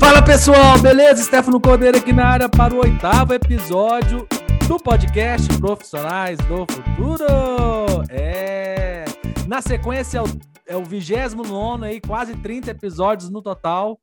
[0.00, 1.22] Fala pessoal, beleza?
[1.22, 4.26] Stefano Cordeiro aqui na área para o oitavo episódio
[4.66, 7.26] do podcast Profissionais do Futuro.
[8.08, 9.04] É.
[9.46, 10.26] Na sequência é o,
[10.66, 14.00] é o 29 aí, quase 30 episódios no total.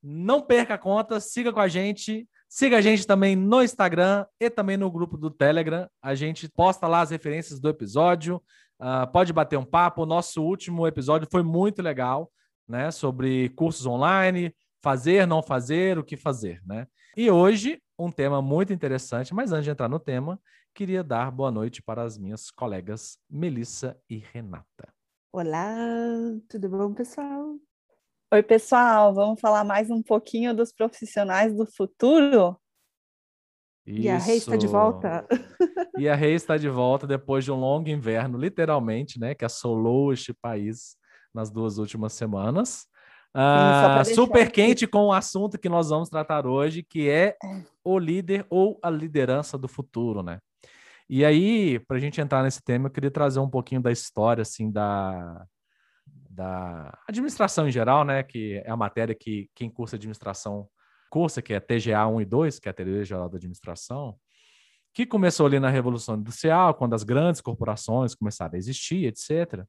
[0.00, 2.28] Não perca a conta, siga com a gente.
[2.48, 5.88] Siga a gente também no Instagram e também no grupo do Telegram.
[6.00, 8.42] A gente posta lá as referências do episódio.
[8.80, 10.02] Uh, pode bater um papo.
[10.02, 12.30] O nosso último episódio foi muito legal,
[12.68, 12.90] né?
[12.90, 16.86] Sobre cursos online, fazer, não fazer, o que fazer, né?
[17.16, 20.40] E hoje, um tema muito interessante, mas antes de entrar no tema,
[20.74, 24.88] queria dar boa noite para as minhas colegas Melissa e Renata.
[25.32, 25.76] Olá,
[26.48, 27.56] tudo bom, pessoal?
[28.32, 32.56] Oi, pessoal, vamos falar mais um pouquinho dos profissionais do futuro?
[33.86, 34.02] Isso.
[34.02, 35.26] E a Rei está de volta.
[35.98, 40.12] E a Rei está de volta depois de um longo inverno, literalmente, né, que assolou
[40.12, 40.96] este país
[41.34, 42.86] nas duas últimas semanas.
[43.32, 47.98] Ah, super quente com o assunto que nós vamos tratar hoje, que é, é o
[47.98, 50.40] líder ou a liderança do futuro, né?
[51.08, 54.42] E aí, para a gente entrar nesse tema, eu queria trazer um pouquinho da história,
[54.42, 55.44] assim, da,
[56.06, 58.22] da administração em geral, né?
[58.22, 60.68] Que é a matéria que quem cursa administração
[61.10, 64.16] cursa, que é TGA 1 e 2, que é a Teoria Geral da Administração,
[64.94, 69.64] que começou ali na Revolução Industrial, quando as grandes corporações começaram a existir, etc.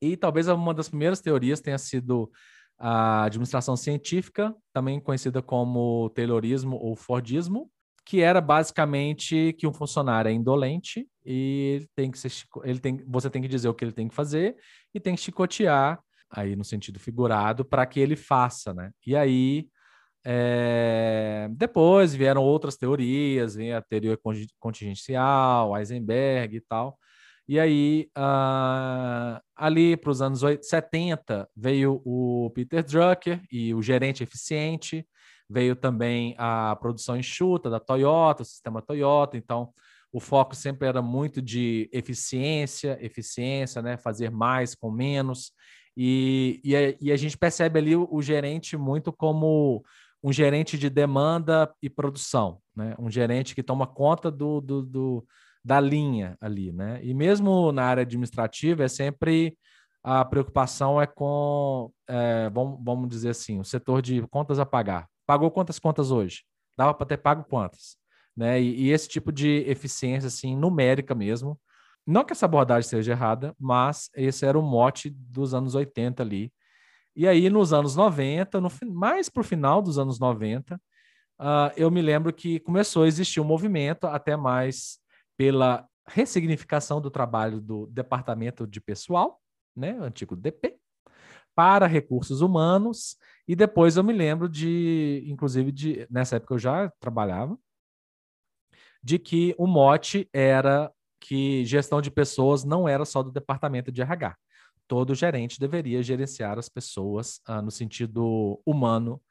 [0.00, 2.30] E talvez uma das primeiras teorias tenha sido
[2.78, 7.70] a administração científica, também conhecida como Taylorismo ou Fordismo,
[8.04, 12.30] que era basicamente que um funcionário é indolente e ele tem que ser,
[12.62, 14.56] ele tem, você tem que dizer o que ele tem que fazer
[14.92, 15.98] e tem que chicotear
[16.30, 18.90] aí no sentido figurado para que ele faça, né?
[19.06, 19.66] E aí
[20.26, 24.18] é, depois vieram outras teorias, vem a teoria
[24.58, 26.98] contingencial, Heisenberg e tal,
[27.46, 34.22] e aí, uh, ali para os anos 70, veio o Peter Drucker e o gerente
[34.22, 35.06] eficiente,
[35.48, 39.36] veio também a produção enxuta da Toyota, o sistema Toyota.
[39.36, 39.72] Então,
[40.10, 43.98] o foco sempre era muito de eficiência, eficiência, né?
[43.98, 45.52] fazer mais com menos.
[45.96, 49.84] E, e, a, e a gente percebe ali o, o gerente muito como
[50.22, 52.94] um gerente de demanda e produção, né?
[52.98, 55.26] um gerente que toma conta do, do, do
[55.64, 57.00] da linha ali, né?
[57.02, 59.56] E mesmo na área administrativa é sempre
[60.02, 65.08] a preocupação é com, é, vamos, vamos dizer assim, o setor de contas a pagar.
[65.26, 66.42] Pagou quantas contas hoje?
[66.76, 67.96] Dava para ter pago quantas?
[68.36, 68.60] Né?
[68.60, 71.58] E, e, esse tipo de eficiência, assim, numérica mesmo.
[72.06, 76.52] Não que essa abordagem seja errada, mas esse era o mote dos anos 80 ali.
[77.16, 80.78] E aí, nos anos 90, no, mais para o final dos anos 90, uh,
[81.38, 84.98] ah, eu me lembro que começou a existir um movimento até mais
[85.36, 89.40] pela ressignificação do trabalho do Departamento de Pessoal,
[89.74, 90.78] né, antigo DP,
[91.54, 96.90] para recursos humanos, e depois eu me lembro de, inclusive, de, nessa época eu já
[97.00, 97.56] trabalhava,
[99.02, 100.90] de que o mote era
[101.20, 104.36] que gestão de pessoas não era só do departamento de RH.
[104.86, 109.22] Todo gerente deveria gerenciar as pessoas ah, no sentido humano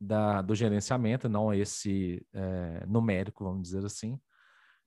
[0.00, 4.18] da, do gerenciamento, não esse é, numérico, vamos dizer assim,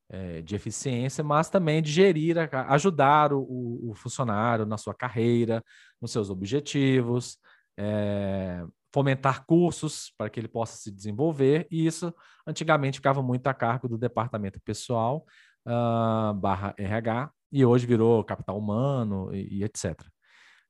[0.10, 2.38] é, de eficiência, mas também de gerir,
[2.70, 5.64] ajudar o, o, funcionário na sua carreira,
[6.02, 7.38] nos seus objetivos,
[7.78, 8.64] é,
[8.94, 12.14] fomentar cursos para que ele possa se desenvolver, e isso
[12.46, 15.26] antigamente ficava muito a cargo do departamento pessoal
[15.68, 20.02] uh, barra RH, e hoje virou capital humano e, e etc.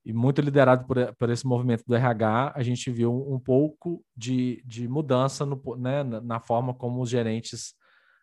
[0.06, 4.64] E muito liderado por, por, esse movimento do RH, a gente viu um pouco de,
[4.66, 7.74] de mudança no, né, na forma como os gerentes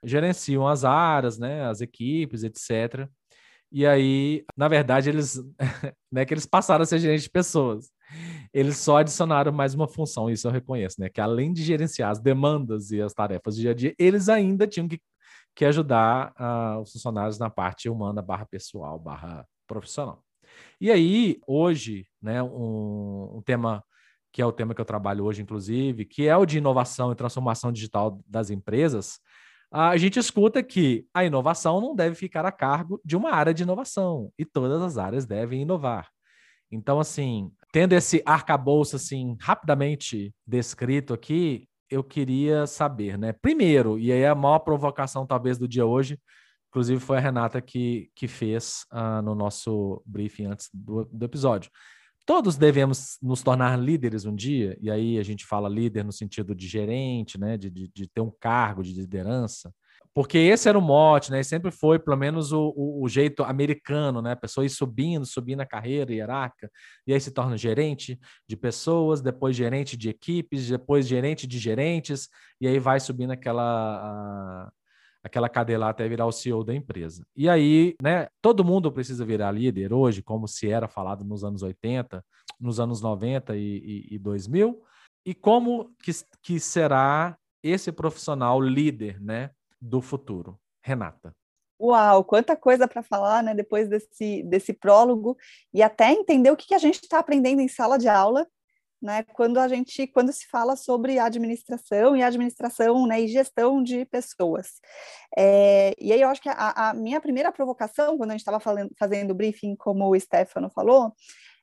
[0.05, 3.09] gerenciam as áreas, né, as equipes, etc.
[3.73, 5.37] E aí, na verdade, eles
[6.13, 7.91] não é que eles passaram a ser gerentes de pessoas.
[8.53, 11.09] Eles só adicionaram mais uma função, isso eu reconheço, né?
[11.09, 14.67] Que além de gerenciar as demandas e as tarefas do dia a dia, eles ainda
[14.67, 15.01] tinham que,
[15.57, 20.23] que ajudar uh, os funcionários na parte humana, barra pessoal, barra profissional.
[20.81, 23.83] E aí, hoje, né, um, um tema
[24.33, 27.15] que é o tema que eu trabalho hoje, inclusive, que é o de inovação e
[27.15, 29.21] transformação digital das empresas,
[29.77, 33.65] a gente escuta que a inovação não deve ficar a cargo de uma área de
[33.65, 36.09] inovação e todas as áreas devem inovar.
[36.71, 43.33] Então, assim, tendo esse arcabouço assim rapidamente descrito aqui, eu queria saber, né?
[43.33, 46.21] Primeiro, e aí a maior provocação talvez do dia hoje,
[46.69, 51.69] inclusive foi a Renata que, que fez uh, no nosso briefing antes do, do episódio.
[52.27, 56.55] Todos devemos nos tornar líderes um dia, e aí a gente fala líder no sentido
[56.55, 59.73] de gerente, né, de, de, de ter um cargo de liderança.
[60.15, 61.43] porque esse era o mote, né?
[61.43, 64.33] Sempre foi, pelo menos, o, o, o, jeito americano, né?
[64.33, 66.71] A pessoa ir subindo, subindo a carreira hierárquica,
[67.07, 68.19] e aí se torna gerente
[68.49, 72.29] de pessoas, depois gerente de equipes, depois gerente de gerentes,
[72.61, 74.71] e aí vai subindo aquela,
[75.25, 77.27] aquela cadeia lá até virar o CEO da empresa.
[77.35, 78.29] E aí, né?
[78.41, 82.25] Todo mundo precisa virar líder hoje, como se era falado nos anos 80,
[82.61, 84.81] nos anos 90 e, e, e 2000.
[85.27, 86.13] E como que,
[86.43, 89.51] que será esse profissional líder, né?
[89.85, 90.59] do futuro.
[90.83, 91.35] Renata.
[91.81, 93.55] Uau, quanta coisa para falar, né?
[93.55, 95.37] Depois desse, desse prólogo
[95.73, 98.47] e até entender o que, que a gente está aprendendo em sala de aula,
[99.01, 99.23] né?
[99.35, 103.21] Quando a gente, quando se fala sobre administração e administração, né?
[103.21, 104.81] E gestão de pessoas.
[105.37, 108.61] É, e aí eu acho que a, a minha primeira provocação, quando a gente estava
[108.99, 111.13] fazendo o briefing, como o Stefano falou,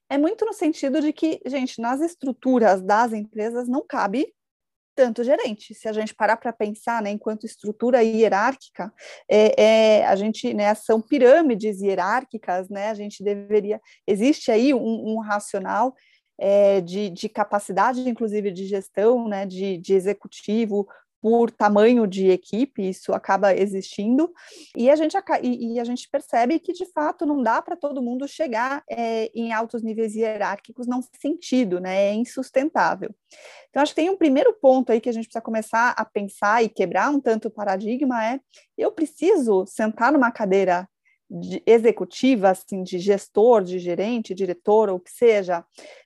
[0.09, 4.27] é muito no sentido de que, gente, nas estruturas das empresas não cabe
[4.93, 5.73] tanto gerente.
[5.73, 8.93] Se a gente parar para pensar, né, enquanto estrutura hierárquica,
[9.29, 15.13] é, é, a gente, né, são pirâmides hierárquicas, né, a gente deveria, existe aí um,
[15.13, 15.95] um racional
[16.43, 20.87] é, de, de, capacidade, inclusive, de gestão, né, de, de executivo,
[21.21, 24.33] por tamanho de equipe, isso acaba existindo,
[24.75, 28.27] e a gente, e, a gente percebe que, de fato, não dá para todo mundo
[28.27, 32.09] chegar é, em altos níveis hierárquicos, não faz sentido, né?
[32.09, 33.13] é insustentável.
[33.69, 36.63] Então, acho que tem um primeiro ponto aí que a gente precisa começar a pensar
[36.63, 38.39] e quebrar um tanto o paradigma, é
[38.75, 40.89] eu preciso sentar numa cadeira
[41.33, 45.63] de executiva, assim, de gestor, de gerente, diretor, ou o que seja.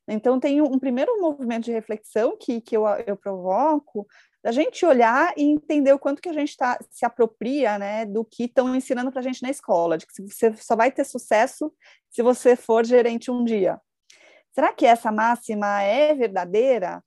[0.07, 4.05] Então, tem um, primeiro movimento de reflexão que, que eu, eu provoco,
[4.43, 8.23] da gente olhar e entender o quanto que a gente tá, se apropria né, do
[8.23, 11.73] que estão ensinando para a gente na escola, de que você só vai ter sucesso
[12.11, 13.81] se você for gerente um dia.
[14.53, 17.03] Será que essa máxima é verdadeira?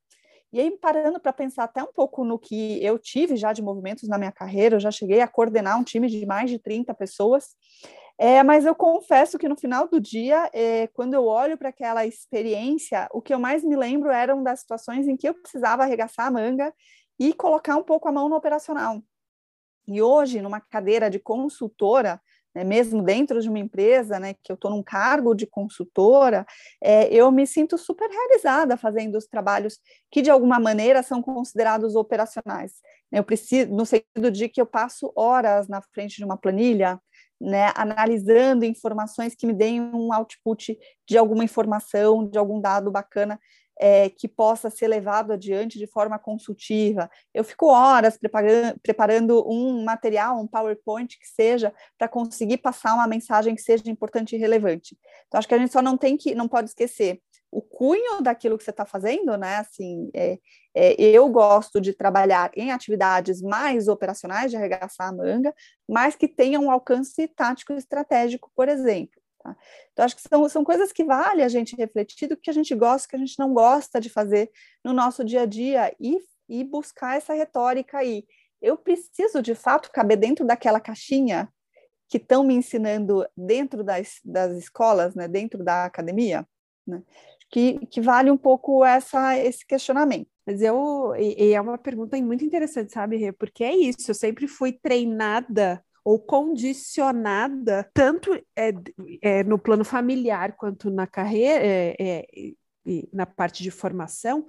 [0.53, 4.09] E aí, parando para pensar até um pouco no que eu tive já de movimentos
[4.09, 7.55] na minha carreira, eu já cheguei a coordenar um time de mais de 30 pessoas,
[8.19, 12.05] é, mas eu confesso que no final do dia, é, quando eu olho para aquela
[12.05, 16.27] experiência, o que eu mais me lembro eram das situações em que eu precisava arregaçar
[16.27, 16.75] a manga
[17.19, 19.01] e colocar um pouco a mão no operacional.
[19.87, 22.21] E hoje, numa cadeira de consultora,
[22.55, 26.45] né, mesmo dentro de uma empresa, né, que eu estou num cargo de consultora,
[26.83, 29.79] é, eu me sinto super realizada fazendo os trabalhos
[30.11, 32.73] que, de alguma maneira, são considerados operacionais.
[33.13, 37.01] Eu preciso, no sentido de que eu passo horas na frente de uma planilha,
[37.41, 40.77] né, analisando informações que me deem um output
[41.09, 43.39] de alguma informação, de algum dado bacana
[43.79, 47.09] é, que possa ser levado adiante de forma consultiva.
[47.33, 53.07] Eu fico horas preparando, preparando um material, um PowerPoint que seja, para conseguir passar uma
[53.07, 54.99] mensagem que seja importante e relevante.
[55.27, 57.21] Então, acho que a gente só não tem que, não pode esquecer
[57.51, 59.57] o cunho daquilo que você está fazendo, né?
[59.57, 60.39] Assim, é,
[60.75, 65.55] é, eu gosto de trabalhar em atividades mais operacionais, de arregaçar a manga,
[65.89, 69.21] mas que tenham um alcance tático e estratégico, por exemplo.
[69.43, 69.57] Tá?
[69.93, 72.75] Então, acho que são, são coisas que vale a gente refletir do que a gente
[72.75, 74.51] gosta, que a gente não gosta de fazer
[74.85, 76.19] no nosso dia a dia e,
[76.49, 78.27] e buscar essa retórica aí.
[78.61, 81.49] Eu preciso, de fato, caber dentro daquela caixinha
[82.09, 86.47] que estão me ensinando dentro das, das escolas, né, dentro da academia,
[86.87, 87.03] né,
[87.51, 90.29] que, que vale um pouco essa, esse questionamento.
[90.47, 93.33] Mas eu, e, e é uma pergunta muito interessante, sabe, Rê?
[93.33, 98.73] Porque é isso, eu sempre fui treinada ou condicionada tanto é,
[99.21, 102.25] é, no plano familiar quanto na carreira, é, é
[103.13, 104.47] na parte de formação,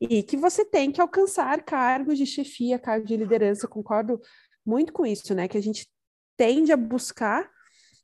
[0.00, 3.68] e que você tem que alcançar cargos de chefia, cargos de liderança.
[3.68, 4.20] concordo
[4.64, 5.48] muito com isso, né?
[5.48, 5.86] Que a gente
[6.36, 7.50] tende a buscar,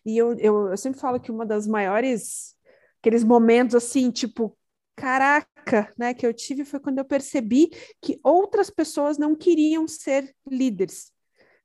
[0.05, 2.55] e eu, eu, eu sempre falo que uma das maiores,
[3.03, 4.57] aqueles momentos assim, tipo,
[4.97, 7.69] caraca, né, que eu tive foi quando eu percebi
[8.01, 11.13] que outras pessoas não queriam ser líderes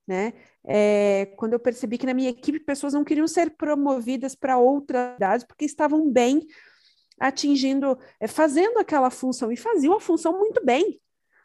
[0.07, 0.33] né?
[0.63, 5.15] É, quando eu percebi que na minha equipe pessoas não queriam ser promovidas para outras
[5.17, 6.47] idades porque estavam bem
[7.19, 10.99] atingindo, é, fazendo aquela função e faziam a função muito bem.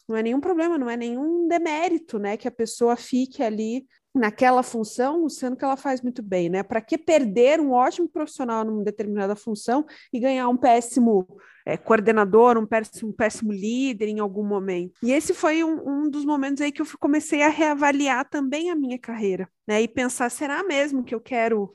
[0.08, 4.62] Não é nenhum problema, não é nenhum demérito, né, que a pessoa fique ali naquela
[4.62, 6.62] função, sendo que ela faz muito bem, né?
[6.62, 11.26] Para que perder um ótimo profissional numa determinada função e ganhar um péssimo
[11.64, 14.98] é, coordenador, um péssimo, um péssimo líder em algum momento?
[15.02, 18.74] E esse foi um, um, dos momentos aí que eu comecei a reavaliar também a
[18.74, 19.80] minha carreira, né?
[19.80, 21.74] E pensar, será mesmo que eu quero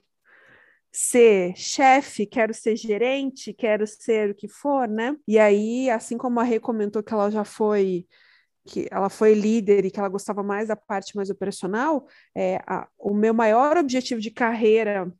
[0.91, 5.15] ser chefe, quero ser gerente, quero ser o que for, né?
[5.27, 8.05] E aí, assim como a Rê comentou que ela já foi
[8.67, 12.05] que ela foi líder e que ela gostava mais da parte mais operacional,
[12.35, 15.11] é, a, o meu maior objetivo de carreira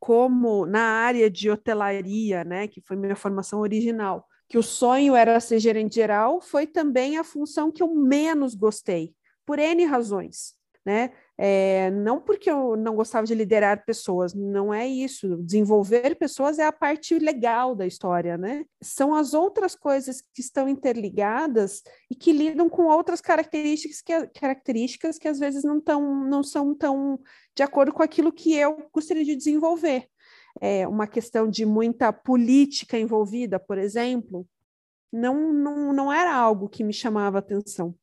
[0.00, 5.38] como na área de hotelaria, né, que foi minha formação original, que o sonho era
[5.38, 11.12] ser gerente geral, foi também a função que eu menos gostei, por N razões, né?
[11.42, 15.38] É, não porque eu não gostava de liderar pessoas, não é isso.
[15.38, 18.66] Desenvolver pessoas é a parte legal da história, né?
[18.82, 25.16] São as outras coisas que estão interligadas e que lidam com outras características que, características
[25.16, 27.18] que às vezes não, tão, não são tão
[27.56, 30.08] de acordo com aquilo que eu gostaria de desenvolver.
[30.60, 34.46] É uma questão de muita política envolvida, por exemplo,
[35.10, 37.94] não, não, não era algo que me chamava atenção.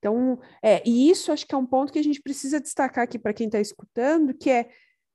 [0.00, 3.18] Então, é, e isso acho que é um ponto que a gente precisa destacar aqui
[3.18, 4.68] para quem está escutando, que é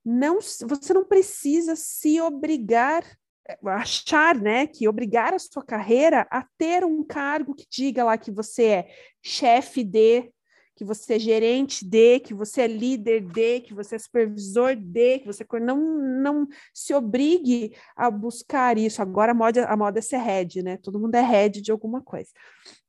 [0.06, 3.04] não, você não precisa se obrigar
[3.48, 8.18] é, achar, né, que obrigar a sua carreira a ter um cargo que diga lá
[8.18, 8.88] que você é
[9.24, 10.32] chefe de,
[10.75, 15.20] que você é gerente de, que você é líder de, que você é supervisor de,
[15.20, 15.77] que você não
[16.22, 19.01] não se obrigue a buscar isso.
[19.01, 20.77] Agora a moda a moda é ser head, né?
[20.77, 22.30] Todo mundo é head de alguma coisa.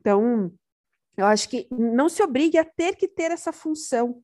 [0.01, 0.53] Então,
[1.17, 4.23] eu acho que não se obrigue a ter que ter essa função.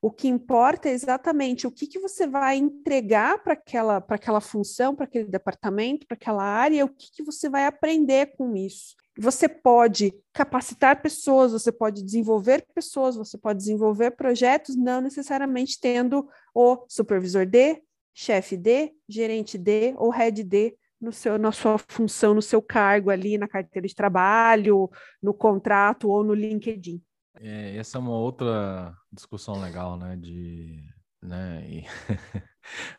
[0.00, 4.94] O que importa é exatamente o que, que você vai entregar para aquela, aquela função,
[4.94, 8.94] para aquele departamento, para aquela área, o que, que você vai aprender com isso.
[9.18, 16.28] Você pode capacitar pessoas, você pode desenvolver pessoas, você pode desenvolver projetos, não necessariamente tendo
[16.54, 17.82] o supervisor D,
[18.12, 23.10] chefe D, gerente D ou head D no seu, na sua função, no seu cargo
[23.10, 24.90] ali na carteira de trabalho,
[25.22, 27.00] no contrato ou no LinkedIn.
[27.40, 30.16] É, essa é uma outra discussão legal, né?
[30.16, 30.82] De,
[31.22, 31.64] né?
[31.68, 31.84] E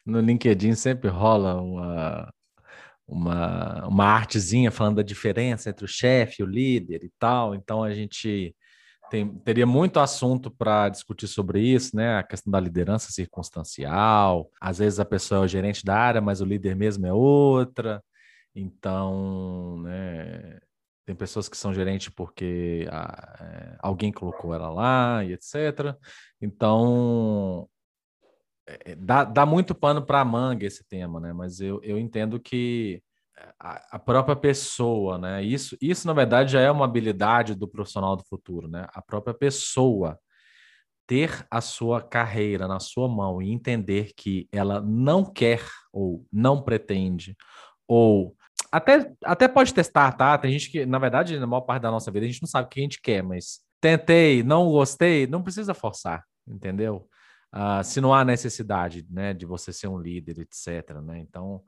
[0.06, 2.34] no LinkedIn sempre rola uma,
[3.08, 7.56] uma, uma artezinha falando da diferença entre o chefe e o líder e tal.
[7.56, 8.56] Então a gente
[9.10, 12.18] tem, teria muito assunto para discutir sobre isso, né?
[12.18, 14.50] A questão da liderança circunstancial.
[14.60, 18.04] Às vezes a pessoa é o gerente da área, mas o líder mesmo é outra.
[18.56, 20.60] Então, né?
[21.06, 25.96] Tem pessoas que são gerentes porque ah, é, alguém colocou ela lá e etc.
[26.42, 27.70] Então,
[28.68, 31.32] é, dá, dá muito pano para manga esse tema, né?
[31.32, 33.04] Mas eu, eu entendo que
[33.60, 35.44] a, própria pessoa, né?
[35.44, 38.88] Isso, isso, na verdade, já é uma habilidade do profissional do futuro, né?
[38.94, 40.20] A própria pessoa
[41.08, 45.62] ter a sua carreira na sua mão e entender que ela não quer
[45.94, 47.36] ou não pretende
[47.88, 48.36] ou
[48.72, 50.38] até, até pode testar, tá?
[50.38, 52.66] Tem gente que, na verdade, na maior parte da nossa vida, a gente não sabe
[52.66, 57.08] o que a gente quer, mas tentei, não gostei, não precisa forçar, entendeu?
[57.56, 61.00] Uh, se não há necessidade né, de você ser um líder, etc.
[61.02, 61.20] Né?
[61.20, 61.64] Então,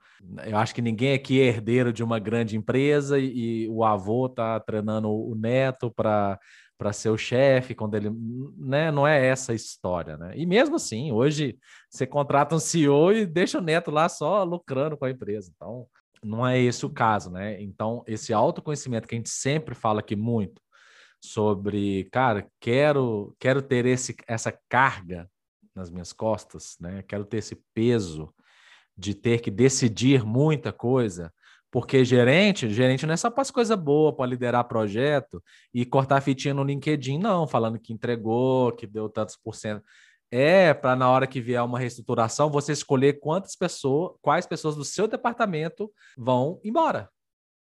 [0.45, 4.25] eu acho que ninguém aqui é herdeiro de uma grande empresa e, e o avô
[4.25, 6.37] está treinando o neto para
[6.77, 8.11] para ser o chefe quando ele,
[8.55, 10.33] né, não é essa a história, né?
[10.35, 11.57] E mesmo assim, hoje
[11.89, 15.51] você contrata um CEO e deixa o neto lá só lucrando com a empresa.
[15.55, 15.87] Então,
[16.23, 17.59] não é esse o caso, né?
[17.61, 20.61] Então, esse autoconhecimento que a gente sempre fala aqui muito
[21.19, 25.27] sobre, cara, quero quero ter esse essa carga
[25.77, 27.03] nas minhas costas, né?
[27.07, 28.33] Quero ter esse peso
[28.97, 31.31] de ter que decidir muita coisa,
[31.71, 35.41] porque gerente, gerente não é só para as coisas boas, para liderar projeto
[35.73, 39.83] e cortar fitinha no LinkedIn, não, falando que entregou, que deu tantos por cento.
[40.31, 44.83] É para na hora que vier uma reestruturação, você escolher quantas pessoas, quais pessoas do
[44.83, 47.09] seu departamento vão embora.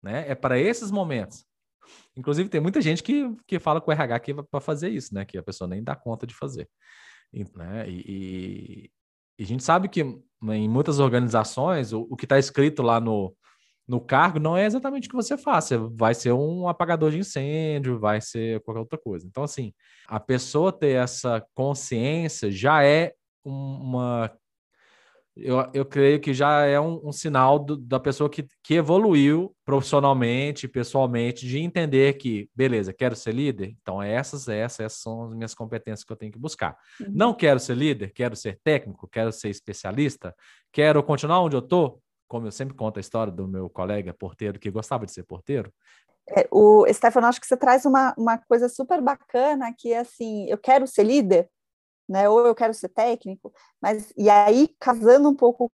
[0.03, 0.25] Né?
[0.29, 1.45] É para esses momentos.
[2.17, 5.25] Inclusive, tem muita gente que, que fala com o RH que para fazer isso, né?
[5.25, 6.69] Que a pessoa nem dá conta de fazer.
[7.33, 7.89] Né?
[7.89, 8.91] E,
[9.39, 13.35] e, a gente sabe que em muitas organizações o, o que está escrito lá no,
[13.87, 15.65] no cargo não é exatamente o que você faz.
[15.65, 19.27] Você vai ser um apagador de incêndio, vai ser qualquer outra coisa.
[19.27, 19.73] Então, assim,
[20.07, 23.13] a pessoa ter essa consciência já é
[23.45, 24.31] uma
[25.37, 29.55] eu, eu creio que já é um, um sinal do, da pessoa que, que evoluiu
[29.65, 35.35] profissionalmente, pessoalmente, de entender que, beleza, quero ser líder, então essas, essas, essas são as
[35.35, 36.77] minhas competências que eu tenho que buscar.
[37.01, 37.07] Uhum.
[37.11, 40.35] Não quero ser líder, quero ser técnico, quero ser especialista,
[40.73, 44.59] quero continuar onde eu estou, como eu sempre conto a história do meu colega porteiro
[44.59, 45.73] que gostava de ser porteiro.
[46.29, 50.49] É, o Stefano, acho que você traz uma, uma coisa super bacana que é assim,
[50.49, 51.49] eu quero ser líder,
[52.11, 52.29] né?
[52.29, 55.71] Ou eu quero ser técnico, mas e aí casando um pouco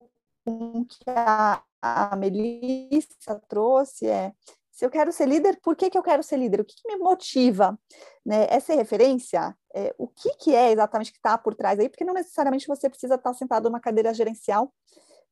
[0.45, 4.33] com o que a, a Melissa trouxe é
[4.73, 6.61] se eu quero ser líder, por que, que eu quero ser líder?
[6.61, 7.79] O que, que me motiva?
[8.27, 8.49] Né?
[8.51, 11.89] Essa referência, é, o que, que é exatamente que está por trás aí?
[11.89, 14.75] Porque não necessariamente você precisa estar sentado numa cadeira gerencial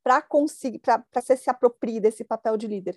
[0.04, 2.96] para conseguir, para você se aproprie desse papel de líder.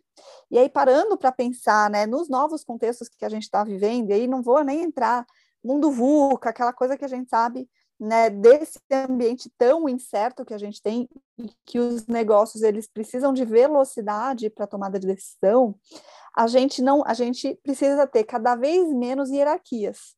[0.51, 4.13] E aí, parando para pensar né, nos novos contextos que a gente está vivendo, e
[4.13, 5.25] aí não vou nem entrar
[5.63, 7.67] mundo VUCA, aquela coisa que a gente sabe
[7.99, 11.07] né, desse ambiente tão incerto que a gente tem
[11.65, 15.75] que os negócios eles precisam de velocidade para tomada de decisão,
[16.35, 20.15] a gente não, a gente precisa ter cada vez menos hierarquias.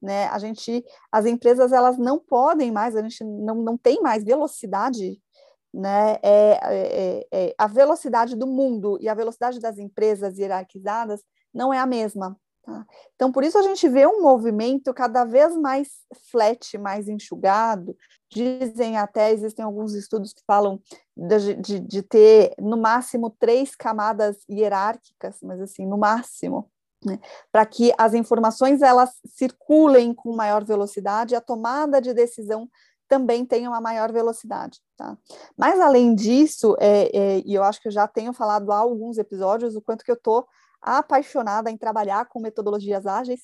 [0.00, 0.26] né?
[0.28, 5.20] A gente, as empresas elas não podem mais, a gente não, não tem mais velocidade,
[5.72, 6.18] né?
[6.22, 11.78] É, é, é, a velocidade do mundo e a velocidade das empresas hierarquizadas não é
[11.78, 12.38] a mesma.
[12.66, 12.84] Tá?
[13.14, 15.88] Então, por isso a gente vê um movimento cada vez mais
[16.32, 17.96] flat, mais enxugado.
[18.28, 20.82] Dizem até, existem alguns estudos que falam
[21.16, 26.68] de, de, de ter no máximo três camadas hierárquicas, mas assim, no máximo,
[27.04, 27.20] né?
[27.52, 32.68] para que as informações elas circulem com maior velocidade, a tomada de decisão
[33.08, 34.80] também tenha uma maior velocidade.
[34.96, 35.16] Tá?
[35.56, 39.18] Mas além disso, é, é, e eu acho que eu já tenho falado há alguns
[39.18, 40.44] episódios, o quanto que eu estou
[40.80, 43.40] apaixonada em trabalhar com metodologias ágeis,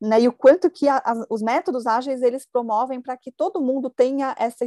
[0.00, 3.60] né, e o quanto que a, a, os métodos ágeis eles promovem para que todo
[3.60, 4.64] mundo tenha essa,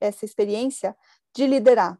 [0.00, 0.96] essa experiência
[1.34, 1.98] de liderar,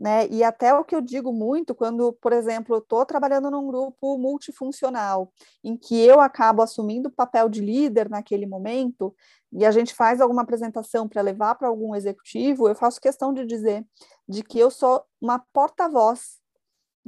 [0.00, 3.66] né, e até o que eu digo muito quando, por exemplo, eu estou trabalhando num
[3.66, 5.32] grupo multifuncional,
[5.64, 9.14] em que eu acabo assumindo o papel de líder naquele momento,
[9.52, 13.44] e a gente faz alguma apresentação para levar para algum executivo, eu faço questão de
[13.44, 13.84] dizer
[14.28, 16.37] de que eu sou uma porta-voz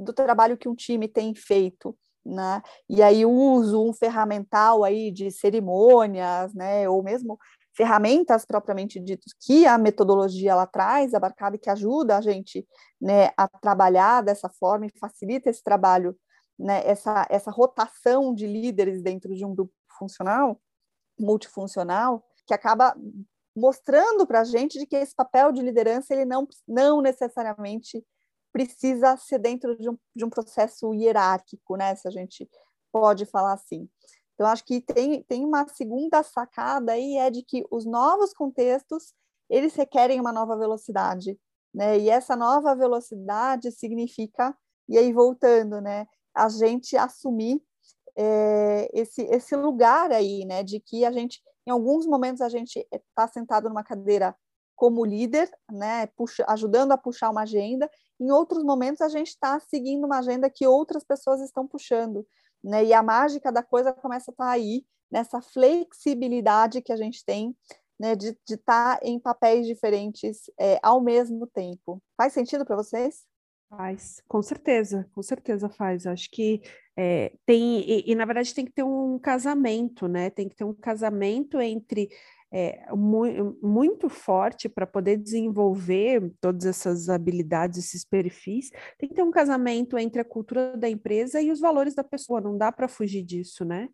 [0.01, 2.61] do trabalho que um time tem feito, né?
[2.89, 6.87] E aí uso um ferramental aí de cerimônias, né?
[6.89, 7.37] Ou mesmo
[7.75, 12.67] ferramentas propriamente ditas que a metodologia ela traz, abarcada e que ajuda a gente,
[12.99, 16.15] né, a trabalhar dessa forma e facilita esse trabalho,
[16.59, 16.81] né?
[16.85, 20.59] Essa essa rotação de líderes dentro de um grupo funcional,
[21.19, 22.95] multifuncional, que acaba
[23.55, 28.03] mostrando para a gente de que esse papel de liderança ele não não necessariamente
[28.51, 31.95] precisa ser dentro de um, de um processo hierárquico, né?
[31.95, 32.49] Se a gente
[32.91, 33.89] pode falar assim.
[34.33, 39.13] Então, acho que tem, tem uma segunda sacada aí, é de que os novos contextos,
[39.49, 41.39] eles requerem uma nova velocidade,
[41.73, 41.97] né?
[41.99, 44.55] E essa nova velocidade significa,
[44.89, 46.07] e aí voltando, né?
[46.33, 47.61] A gente assumir
[48.15, 50.63] é, esse, esse lugar aí, né?
[50.63, 54.35] De que a gente, em alguns momentos, a gente está sentado numa cadeira
[54.81, 57.87] como líder, né, puxa, ajudando a puxar uma agenda.
[58.19, 62.25] Em outros momentos, a gente está seguindo uma agenda que outras pessoas estão puxando.
[62.63, 66.95] Né, e a mágica da coisa começa a estar tá aí, nessa flexibilidade que a
[66.95, 67.55] gente tem
[67.99, 72.01] né, de estar tá em papéis diferentes é, ao mesmo tempo.
[72.17, 73.23] Faz sentido para vocês?
[73.69, 76.07] Faz, com certeza, com certeza faz.
[76.07, 76.59] Acho que
[76.97, 80.31] é, tem, e, e, na verdade tem que ter um casamento, né?
[80.31, 82.09] Tem que ter um casamento entre
[82.51, 89.23] é, mu muito forte para poder desenvolver todas essas habilidades, esses perfis, tem que ter
[89.23, 92.87] um casamento entre a cultura da empresa e os valores da pessoa, não dá para
[92.87, 93.87] fugir disso, né?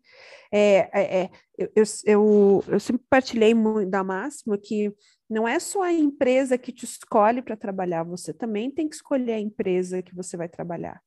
[0.50, 3.52] É, é, é eu, eu, eu, sempre partilhei
[3.88, 4.92] da máxima que
[5.28, 9.34] não é só a empresa que te escolhe para trabalhar, você também tem que escolher
[9.34, 11.00] a empresa que você vai trabalhar.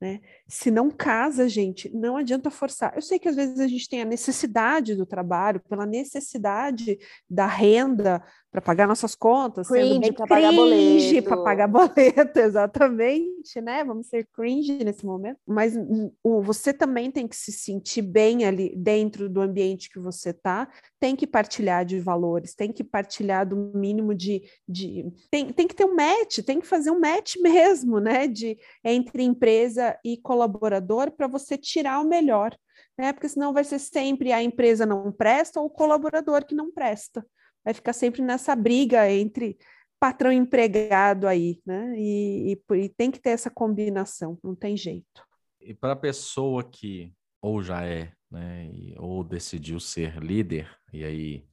[0.00, 0.20] Né?
[0.48, 2.94] Se não casa, gente, não adianta forçar.
[2.94, 7.46] Eu sei que às vezes a gente tem a necessidade do trabalho, pela necessidade da
[7.46, 13.84] renda para pagar nossas contas, cringe para pagar boleto, para pagar boleto, exatamente, né?
[13.84, 15.38] Vamos ser cringe nesse momento.
[15.46, 15.76] Mas
[16.22, 20.68] o, você também tem que se sentir bem ali dentro do ambiente que você está,
[20.98, 25.74] tem que partilhar de valores, tem que partilhar do mínimo de, de tem, tem que
[25.74, 28.26] ter um match, tem que fazer um match mesmo, né?
[28.26, 32.56] De entre empresa e colaborador para você tirar o melhor.
[32.98, 33.12] Né?
[33.12, 37.24] Porque senão vai ser sempre a empresa não presta ou o colaborador que não presta
[37.64, 39.58] vai ficar sempre nessa briga entre
[39.98, 41.94] patrão e empregado aí, né?
[41.96, 45.22] E, e, e tem que ter essa combinação, não tem jeito.
[45.60, 51.44] E para a pessoa que ou já é, né, ou decidiu ser líder, e aí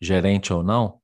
[0.00, 1.00] gerente ou não,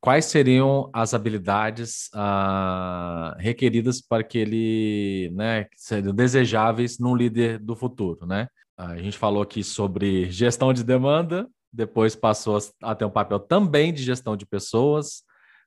[0.00, 7.76] quais seriam as habilidades ah, requeridas para que ele, né, seriam desejáveis num líder do
[7.76, 8.48] futuro, né?
[8.76, 13.92] A gente falou aqui sobre gestão de demanda, depois passou a ter um papel também
[13.92, 15.22] de gestão de pessoas.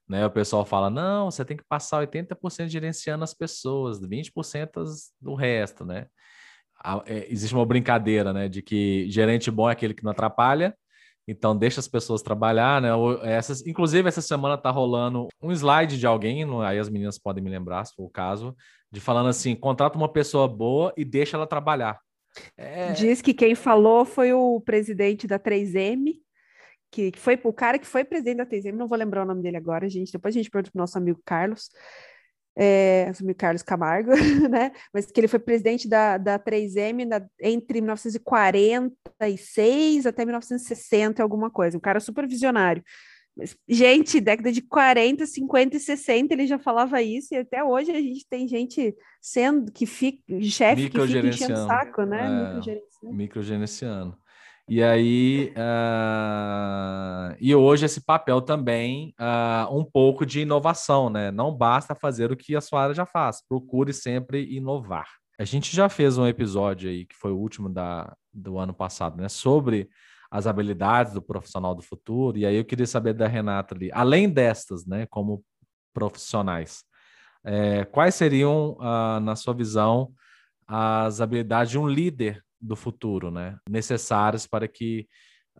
[0.07, 0.25] Né?
[0.25, 4.71] O pessoal fala: não, você tem que passar 80% gerenciando as pessoas, 20%
[5.19, 5.83] do resto.
[5.83, 6.07] Né?
[7.05, 10.75] É, existe uma brincadeira né, de que gerente bom é aquele que não atrapalha,
[11.27, 12.89] então deixa as pessoas trabalhar, né?
[13.23, 17.49] Essas, inclusive, essa semana tá rolando um slide de alguém, aí as meninas podem me
[17.49, 18.55] lembrar, se for o caso,
[18.91, 21.99] de falando assim: contrata uma pessoa boa e deixa ela trabalhar.
[22.57, 22.91] É...
[22.93, 26.13] Diz que quem falou foi o presidente da 3M,
[26.91, 29.41] que, que foi o cara que foi presidente da 3M, não vou lembrar o nome
[29.41, 30.11] dele agora, gente.
[30.11, 31.69] Depois a gente pergunta para o nosso amigo Carlos,
[32.57, 34.11] é, amigo Carlos Camargo,
[34.49, 34.71] né?
[34.93, 41.77] Mas que ele foi presidente da, da 3M na, entre 1946 até 1960, alguma coisa,
[41.77, 42.81] um cara super visionário.
[43.67, 48.01] Gente, década de 40, 50 e 60 ele já falava isso, e até hoje a
[48.01, 52.61] gente tem gente sendo que fica, chefe que fica enchendo o saco, né?
[52.65, 54.17] É, microgerenciando.
[54.67, 61.29] E aí, uh, e hoje esse papel também, uh, um pouco de inovação, né?
[61.29, 65.07] Não basta fazer o que a sua área já faz, procure sempre inovar.
[65.37, 69.17] A gente já fez um episódio aí, que foi o último da, do ano passado,
[69.21, 69.29] né?
[69.29, 69.87] Sobre
[70.35, 72.37] as habilidades do profissional do futuro.
[72.37, 75.41] E aí eu queria saber da Renata ali, além destas, né, como
[75.93, 76.83] profissionais,
[77.41, 80.11] é, quais seriam, uh, na sua visão,
[80.67, 83.57] as habilidades de um líder do futuro, né?
[83.69, 85.07] Necessárias para que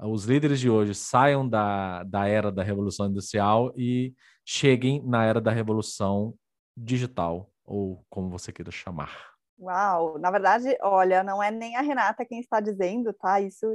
[0.01, 5.39] os líderes de hoje saiam da, da era da revolução industrial e cheguem na era
[5.39, 6.33] da revolução
[6.75, 9.35] digital, ou como você queira chamar.
[9.57, 13.39] Uau, na verdade, olha, não é nem a Renata quem está dizendo, tá?
[13.39, 13.65] Isso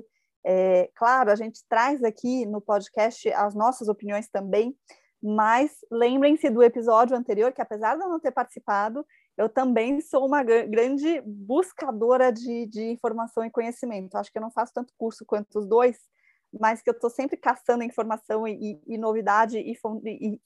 [0.44, 4.76] é claro, a gente traz aqui no podcast as nossas opiniões também,
[5.22, 9.05] mas lembrem-se do episódio anterior, que apesar de eu não ter participado,
[9.37, 14.16] eu também sou uma grande buscadora de, de informação e conhecimento.
[14.16, 15.98] Acho que eu não faço tanto curso quanto os dois,
[16.59, 19.74] mas que eu estou sempre caçando informação e, e, e novidade e,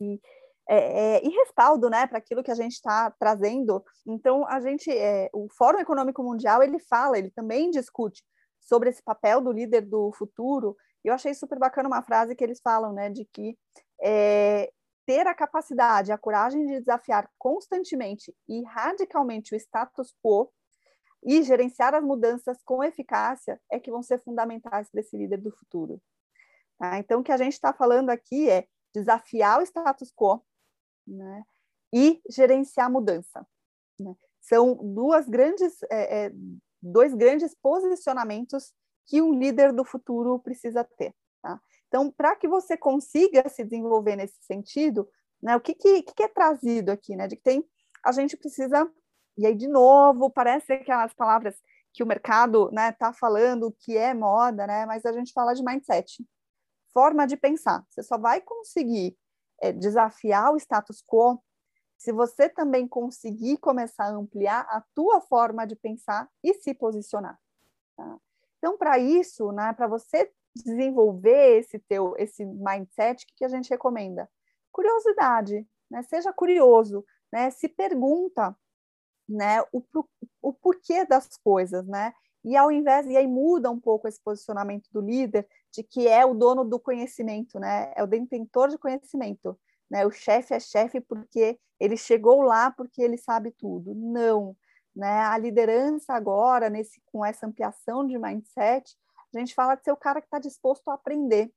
[0.00, 0.20] e
[0.68, 3.84] é, é, e respaldo né, para aquilo que a gente está trazendo.
[4.06, 8.22] Então, a gente, é, o Fórum Econômico Mundial, ele fala, ele também discute
[8.64, 10.76] sobre esse papel do líder do futuro.
[11.04, 13.56] Eu achei super bacana uma frase que eles falam, né, de que
[14.02, 14.72] é,
[15.06, 20.50] ter a capacidade, a coragem de desafiar constantemente e radicalmente o status quo
[21.22, 25.50] e gerenciar as mudanças com eficácia é que vão ser fundamentais para esse líder do
[25.50, 26.00] futuro.
[26.78, 26.98] Tá?
[26.98, 30.42] Então, o que a gente está falando aqui é desafiar o status quo
[31.06, 31.42] né?
[31.92, 33.46] e gerenciar a mudança.
[33.98, 34.14] Né?
[34.40, 36.32] São duas grandes, é, é,
[36.84, 38.72] dois grandes posicionamentos
[39.06, 41.14] que um líder do futuro precisa ter.
[41.42, 41.60] Tá?
[41.88, 45.08] Então, para que você consiga se desenvolver nesse sentido,
[45.42, 47.16] né, o que, que, que é trazido aqui?
[47.16, 47.26] Né?
[47.26, 47.64] De que tem,
[48.04, 48.90] a gente precisa,
[49.36, 51.56] e aí, de novo, parece aquelas palavras
[51.92, 55.54] que o mercado está né, tá falando que é moda, né, mas a gente fala
[55.54, 56.24] de mindset,
[56.92, 57.84] forma de pensar.
[57.88, 59.16] Você só vai conseguir
[59.60, 61.40] é, desafiar o status quo
[62.04, 67.40] se você também conseguir começar a ampliar a tua forma de pensar e se posicionar.
[67.96, 68.18] Tá?
[68.58, 73.70] Então, para isso, né, para você desenvolver esse teu esse mindset, o que, a gente
[73.70, 74.30] recomenda?
[74.70, 76.02] Curiosidade, né?
[76.02, 77.50] Seja curioso, né?
[77.50, 78.54] Se pergunta,
[79.26, 79.62] né?
[79.72, 79.82] O,
[80.42, 82.12] o porquê das coisas, né?
[82.44, 86.26] E ao invés e aí muda um pouco esse posicionamento do líder de que é
[86.26, 87.94] o dono do conhecimento, né?
[87.96, 89.58] É o detentor de conhecimento,
[89.94, 90.04] né?
[90.04, 93.94] O chefe é chefe porque ele chegou lá porque ele sabe tudo.
[93.94, 94.56] Não,
[94.94, 95.20] né?
[95.20, 98.92] A liderança agora nesse com essa ampliação de mindset
[99.32, 101.52] a gente fala de ser o cara que está disposto a aprender,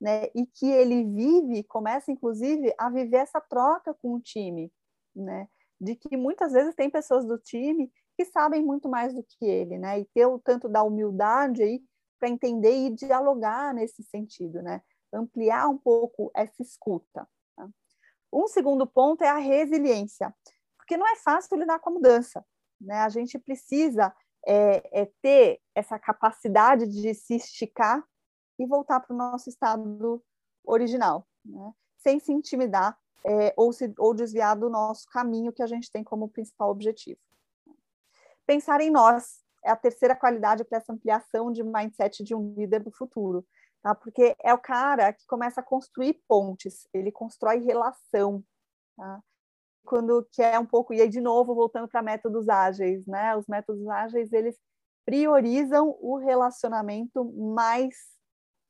[0.00, 0.26] né?
[0.34, 4.72] E que ele vive, começa inclusive a viver essa troca com o time,
[5.14, 5.48] né?
[5.80, 9.78] De que muitas vezes tem pessoas do time que sabem muito mais do que ele,
[9.78, 9.98] né?
[9.98, 11.82] E ter o tanto da humildade aí
[12.20, 14.80] para entender e dialogar nesse sentido, né?
[15.12, 17.26] Ampliar um pouco essa escuta.
[18.32, 20.34] Um segundo ponto é a resiliência,
[20.76, 22.44] porque não é fácil lidar com a mudança,
[22.80, 22.98] né?
[22.98, 24.14] A gente precisa
[24.46, 28.04] é, é ter essa capacidade de se esticar
[28.58, 30.22] e voltar para o nosso estado
[30.64, 31.72] original, né?
[31.98, 36.02] sem se intimidar é, ou, se, ou desviar do nosso caminho que a gente tem
[36.02, 37.20] como principal objetivo.
[38.46, 42.82] Pensar em nós é a terceira qualidade para essa ampliação de mindset de um líder
[42.82, 43.46] do futuro,
[43.82, 43.94] tá?
[43.94, 48.44] porque é o cara que começa a construir pontes, ele constrói relação.
[48.96, 49.22] Tá?
[49.84, 53.36] quando que é um pouco e aí de novo voltando para métodos ágeis, né?
[53.36, 54.56] Os métodos ágeis eles
[55.04, 57.96] priorizam o relacionamento mais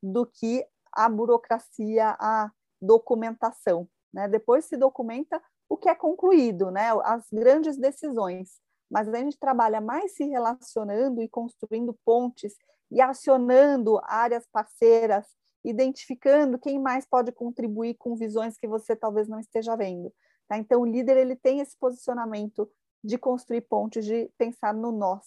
[0.02, 4.28] do que a burocracia, a documentação, né?
[4.28, 6.88] Depois se documenta o que é concluído, né?
[7.04, 8.58] As grandes decisões,
[8.90, 12.54] mas a gente trabalha mais se relacionando e construindo pontes
[12.90, 15.26] e acionando áreas parceiras,
[15.64, 20.12] identificando quem mais pode contribuir com visões que você talvez não esteja vendo.
[20.48, 20.58] Tá?
[20.58, 22.68] Então, o líder ele tem esse posicionamento
[23.04, 25.24] de construir pontes, de pensar no nós.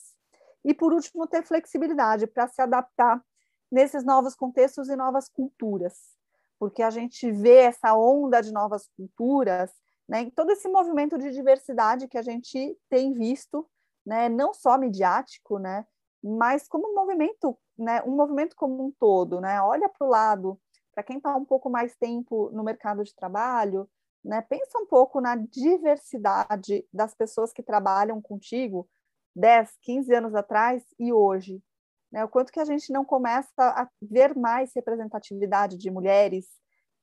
[0.66, 3.24] E, por último, ter flexibilidade para se adaptar
[3.72, 5.94] nesses novos contextos e novas culturas,
[6.60, 9.72] porque a gente vê essa onda de novas culturas,
[10.08, 13.68] né, todo esse movimento de diversidade que a gente tem visto,
[14.06, 15.86] né, não só midiático, né,
[16.24, 20.60] mas como um movimento, né, um movimento como um todo, né, olha para o lado,
[20.94, 23.90] para quem está um pouco mais tempo no mercado de trabalho,
[24.24, 24.42] né?
[24.42, 28.88] Pensa um pouco na diversidade das pessoas que trabalham contigo
[29.36, 31.62] 10, 15 anos atrás e hoje.
[32.12, 32.24] Né?
[32.24, 36.48] O quanto que a gente não começa a ver mais representatividade de mulheres,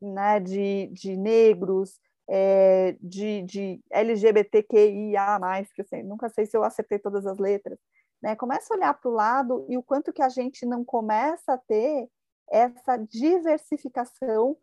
[0.01, 0.41] né?
[0.41, 5.39] de, de negros, é, de, de LGBTQIA+,
[5.75, 7.79] que eu sei, nunca sei se eu acertei todas as letras,
[8.23, 8.37] né?
[8.37, 11.59] Começa a olhar para o lado e o quanto que a gente não começa a
[11.59, 12.09] ter
[12.51, 14.57] essa diversificação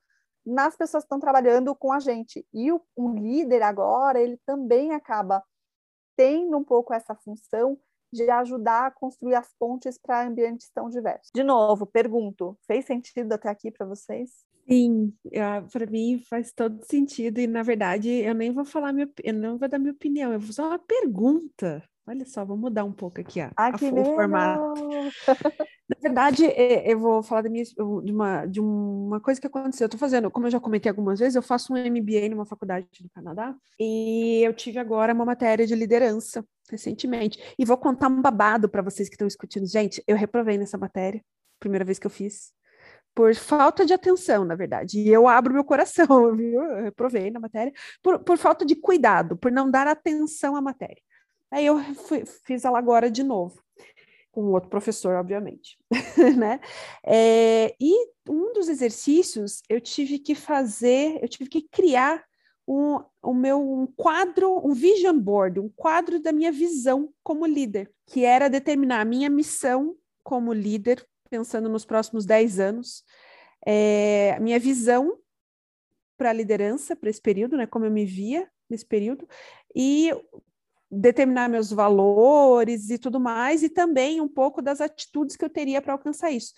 [0.45, 2.45] nas pessoas que estão trabalhando com a gente.
[2.53, 5.43] E o, o líder agora, ele também acaba
[6.15, 7.77] tendo um pouco essa função
[8.11, 11.29] de ajudar a construir as pontes para ambientes tão diversos.
[11.33, 14.45] De novo, pergunto, fez sentido até aqui para vocês?
[14.69, 15.13] Sim,
[15.71, 19.57] para mim faz todo sentido e na verdade eu nem vou falar minha, eu não
[19.57, 21.81] vou dar minha opinião, eu vou fazer uma pergunta.
[22.05, 24.73] Olha só, vou mudar um pouco aqui a, ah, a o formato.
[25.89, 29.85] Na verdade, é, eu vou falar minha, de, uma, de uma coisa que aconteceu.
[29.85, 32.87] Eu estou fazendo, como eu já comentei algumas vezes, eu faço um MBA numa faculdade
[33.01, 37.39] no Canadá e eu tive agora uma matéria de liderança recentemente.
[37.57, 39.65] E vou contar um babado para vocês que estão escutando.
[39.65, 41.23] Gente, eu reprovei nessa matéria,
[41.59, 42.53] primeira vez que eu fiz,
[43.15, 44.99] por falta de atenção, na verdade.
[44.99, 46.61] E eu abro meu coração, viu?
[46.61, 51.01] Eu reprovei na matéria, por, por falta de cuidado, por não dar atenção à matéria.
[51.49, 53.59] Aí eu fui, fiz ela agora de novo,
[54.31, 55.79] com outro professor, obviamente,
[56.37, 56.59] né?
[57.03, 62.23] É, e um dos exercícios eu tive que fazer, eu tive que criar
[62.67, 67.91] um, o meu um quadro, um vision board, um quadro da minha visão como líder,
[68.05, 73.03] que era determinar a minha missão como líder, pensando nos próximos 10 anos,
[73.65, 75.17] é, a minha visão
[76.17, 79.27] para a liderança, para esse período, né, como eu me via nesse período,
[79.73, 80.11] e
[80.91, 85.81] determinar meus valores e tudo mais, e também um pouco das atitudes que eu teria
[85.81, 86.53] para alcançar isso.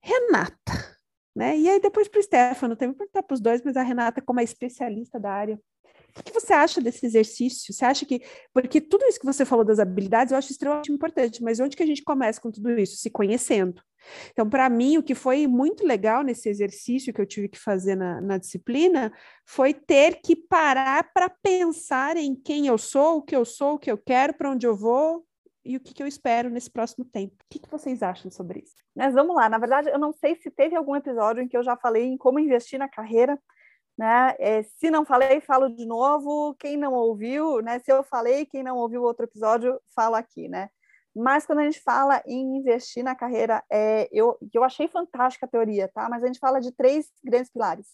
[0.00, 0.95] Renata,
[1.36, 1.56] né?
[1.58, 4.40] E aí depois para o Stefano, também perguntar para os dois, mas a Renata, como
[4.40, 5.60] é especialista da área,
[6.18, 7.74] o que você acha desse exercício?
[7.74, 8.22] Você acha que.
[8.52, 11.82] Porque tudo isso que você falou das habilidades eu acho extremamente importante, mas onde que
[11.82, 12.96] a gente começa com tudo isso?
[12.96, 13.82] Se conhecendo.
[14.32, 17.96] Então, para mim, o que foi muito legal nesse exercício que eu tive que fazer
[17.96, 19.12] na, na disciplina
[19.44, 23.78] foi ter que parar para pensar em quem eu sou, o que eu sou, o
[23.78, 25.25] que eu quero, para onde eu vou
[25.66, 27.34] e o que, que, eu espero nesse próximo tempo.
[27.34, 28.76] O que, que, vocês acham sobre isso?
[28.94, 29.48] Mas vamos lá.
[29.48, 32.16] Na verdade, eu não sei se teve algum episódio em que eu já falei em
[32.16, 33.38] como investir na carreira.
[33.98, 34.34] Né?
[34.38, 36.54] É, se não falei, falo de novo.
[36.54, 37.78] Quem não ouviu, né?
[37.80, 40.70] Se eu falei, quem não ouviu outro episódio, falo aqui, né?
[41.14, 45.48] Mas quando a gente fala em investir na carreira, é, eu, eu achei fantástica a
[45.48, 46.08] teoria, tá?
[46.08, 47.88] Mas a gente fala de três grandes pilares.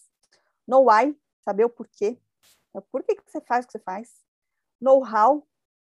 [0.67, 2.19] Know why, saber o porquê.
[2.75, 4.09] É por que, que você faz o que você faz.
[4.81, 5.47] Know-how,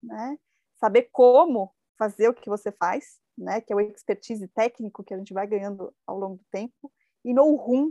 [0.03, 0.39] né?
[0.85, 3.59] Saber como fazer o que você faz, né?
[3.63, 6.93] Que é o expertise técnico que a gente vai ganhando ao longo do tempo.
[7.25, 7.91] E know-whom,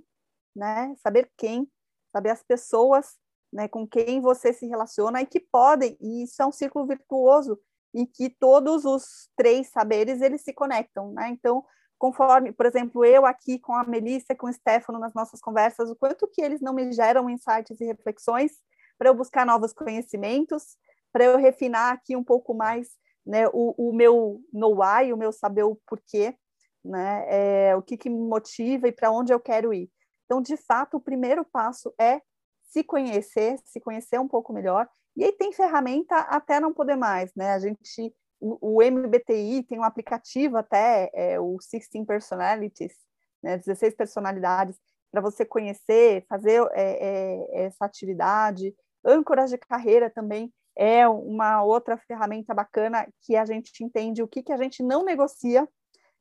[0.56, 0.94] né?
[0.98, 1.68] Saber quem,
[2.12, 3.18] saber as pessoas
[3.52, 7.60] né, com quem você se relaciona e que podem, e isso é um círculo virtuoso
[7.96, 11.30] e que todos os três saberes eles se conectam, né?
[11.30, 11.66] Então,
[11.98, 15.96] conforme, por exemplo, eu aqui com a Melissa, com o Stefano nas nossas conversas, o
[15.96, 18.52] quanto que eles não me geram insights e reflexões
[19.00, 20.78] para eu buscar novos conhecimentos,
[21.14, 22.90] para eu refinar aqui um pouco mais,
[23.26, 26.36] né, o, o meu know-why, o meu saber o porquê,
[26.84, 29.90] né, é, o que, que me motiva e para onde eu quero ir.
[30.26, 32.22] Então, de fato, o primeiro passo é
[32.64, 37.32] se conhecer, se conhecer um pouco melhor e aí tem ferramenta até não poder mais,
[37.36, 37.52] né?
[37.54, 42.94] A gente, o, o MBTI tem um aplicativo até, é, o 16 Personalities,
[43.42, 43.58] né?
[43.58, 44.76] 16 personalidades,
[45.12, 48.76] para você conhecer, fazer é, é, essa atividade.
[49.06, 54.44] Âncoras de carreira também é uma outra ferramenta bacana que a gente entende o que,
[54.44, 55.68] que a gente não negocia,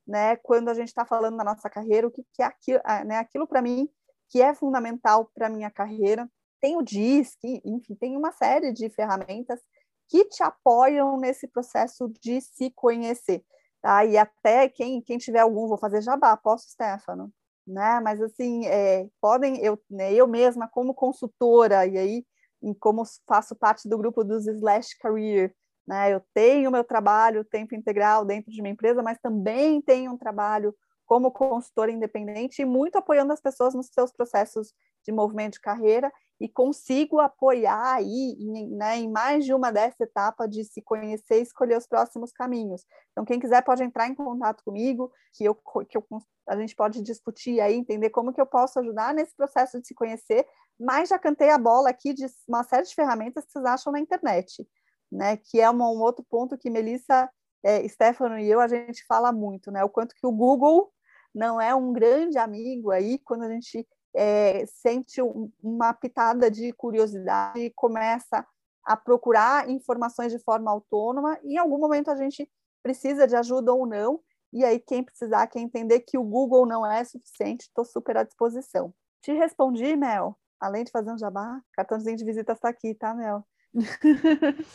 [0.06, 0.36] né?
[0.36, 3.18] Quando a gente está falando da nossa carreira, o que, que é aquilo, né?
[3.18, 3.88] aquilo para mim
[4.28, 6.28] que é fundamental para minha carreira
[6.62, 9.60] tem o DISC, enfim, tem uma série de ferramentas
[10.08, 13.44] que te apoiam nesse processo de se conhecer.
[13.82, 14.04] Tá?
[14.04, 17.32] E até quem, quem tiver algum, vou fazer jabá, posso, Stefano?
[17.66, 18.00] Né?
[18.00, 22.26] Mas assim, é, podem, eu, né, eu mesma como consultora, e aí
[22.78, 25.54] como faço parte do grupo dos Slash Career,
[25.86, 26.12] né?
[26.14, 30.74] Eu tenho meu trabalho tempo integral dentro de uma empresa, mas também tenho um trabalho
[31.04, 34.72] como consultora independente e muito apoiando as pessoas nos seus processos
[35.04, 36.12] de movimento de carreira
[36.42, 38.36] e consigo apoiar aí
[38.72, 42.84] né, em mais de uma dessa etapa de se conhecer e escolher os próximos caminhos.
[43.12, 45.54] Então, quem quiser pode entrar em contato comigo, que, eu,
[45.88, 46.04] que eu,
[46.48, 49.94] a gente pode discutir aí, entender como que eu posso ajudar nesse processo de se
[49.94, 50.44] conhecer,
[50.80, 54.00] mas já cantei a bola aqui de uma série de ferramentas que vocês acham na
[54.00, 54.68] internet,
[55.12, 55.36] né?
[55.36, 57.30] Que é um, um outro ponto que Melissa,
[57.62, 59.84] é, Stefano e eu, a gente fala muito, né?
[59.84, 60.92] O quanto que o Google
[61.32, 66.72] não é um grande amigo aí quando a gente é, sente um, uma pitada de
[66.72, 68.46] curiosidade e começa
[68.84, 72.50] a procurar informações de forma autônoma, em algum momento a gente
[72.82, 74.20] precisa de ajuda ou não,
[74.52, 78.24] e aí quem precisar, quem entender que o Google não é suficiente, estou super à
[78.24, 78.92] disposição.
[79.22, 80.36] Te respondi, Mel?
[80.60, 83.46] Além de fazer um jabá, cartãozinho de visita está aqui, tá, Mel?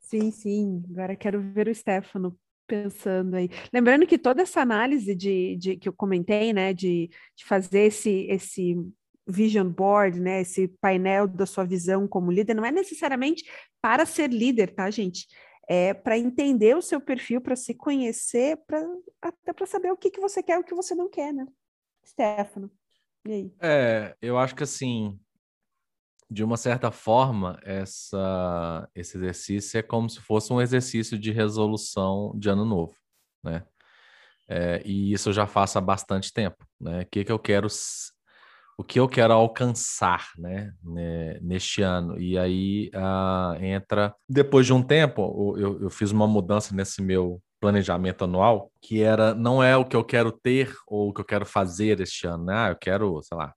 [0.00, 0.82] sim, sim.
[0.90, 2.38] Agora quero ver o Stefano
[2.70, 3.50] pensando aí.
[3.72, 8.26] Lembrando que toda essa análise de, de que eu comentei, né, de, de fazer esse,
[8.30, 8.76] esse
[9.26, 13.42] vision board, né, esse painel da sua visão como líder, não é necessariamente
[13.82, 15.26] para ser líder, tá, gente?
[15.68, 18.84] É para entender o seu perfil, para se conhecer, para
[19.20, 21.46] até para saber o que, que você quer e o que você não quer, né?
[22.06, 22.70] Stefano,
[23.26, 23.52] e aí?
[23.60, 25.18] É, eu acho que assim,
[26.30, 32.32] de uma certa forma, essa, esse exercício é como se fosse um exercício de resolução
[32.36, 32.94] de ano novo,
[33.42, 33.64] né?
[34.48, 37.02] É, e isso eu já faço há bastante tempo, né?
[37.02, 37.68] O que, que eu quero,
[38.78, 40.72] o que eu quero alcançar, né?
[40.82, 42.18] né neste ano.
[42.18, 47.40] E aí uh, entra, depois de um tempo, eu, eu fiz uma mudança nesse meu
[47.60, 51.24] planejamento anual, que era, não é o que eu quero ter ou o que eu
[51.24, 52.54] quero fazer este ano, né?
[52.56, 53.54] Ah, eu quero, sei lá,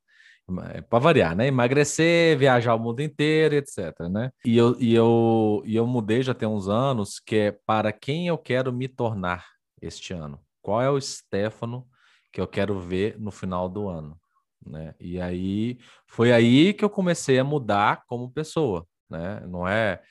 [0.90, 1.48] para variar, né?
[1.48, 4.32] Emagrecer, viajar o mundo inteiro, etc, né?
[4.46, 8.28] E eu, e, eu, e eu mudei já tem uns anos, que é para quem
[8.28, 9.46] eu quero me tornar
[9.82, 10.40] este ano.
[10.62, 11.88] Qual é o Stefano
[12.32, 14.20] que eu quero ver no final do ano,
[14.66, 14.94] né?
[15.00, 15.78] E aí,
[16.08, 19.42] foi aí que eu comecei a mudar como pessoa, né?
[19.48, 20.02] Não é...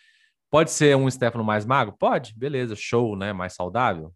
[0.50, 1.96] Pode ser um Stefano mais magro?
[1.98, 3.32] Pode, beleza, show, né?
[3.32, 4.12] Mais saudável?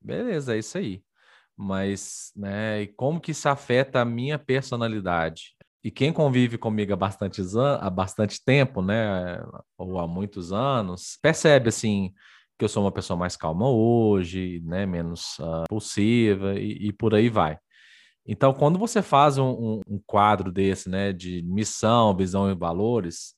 [0.00, 1.03] Beleza, é isso aí
[1.56, 5.54] mas né, como que isso afeta a minha personalidade?
[5.82, 7.42] E quem convive comigo há bastante,
[7.80, 9.42] há bastante tempo, né,
[9.76, 12.12] ou há muitos anos, percebe assim
[12.58, 15.64] que eu sou uma pessoa mais calma hoje, né, menos uh,
[15.98, 17.58] e, e, por aí vai.
[18.26, 23.33] Então, quando você faz um, um, um quadro desse, né, de missão, visão e valores,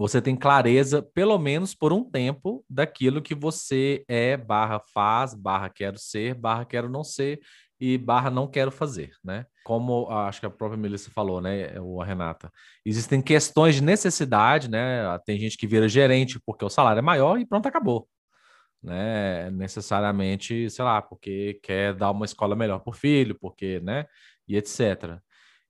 [0.00, 5.68] você tem clareza, pelo menos por um tempo, daquilo que você é, barra faz, barra
[5.68, 7.38] quero ser, barra quero não ser
[7.78, 9.44] e barra não quero fazer, né?
[9.62, 12.50] Como acho que a própria Melissa falou, né, o a Renata,
[12.82, 15.18] existem questões de necessidade, né?
[15.26, 18.08] Tem gente que vira gerente porque o salário é maior e pronto, acabou.
[18.82, 19.50] Né?
[19.50, 24.06] Necessariamente, sei lá, porque quer dar uma escola melhor para o filho, porque, né?
[24.48, 25.20] E etc.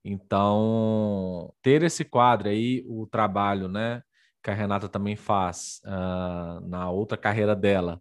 [0.04, 4.02] Então, ter esse quadro aí, o trabalho, né?
[4.42, 8.00] Que a Renata também faz uh, na outra carreira dela,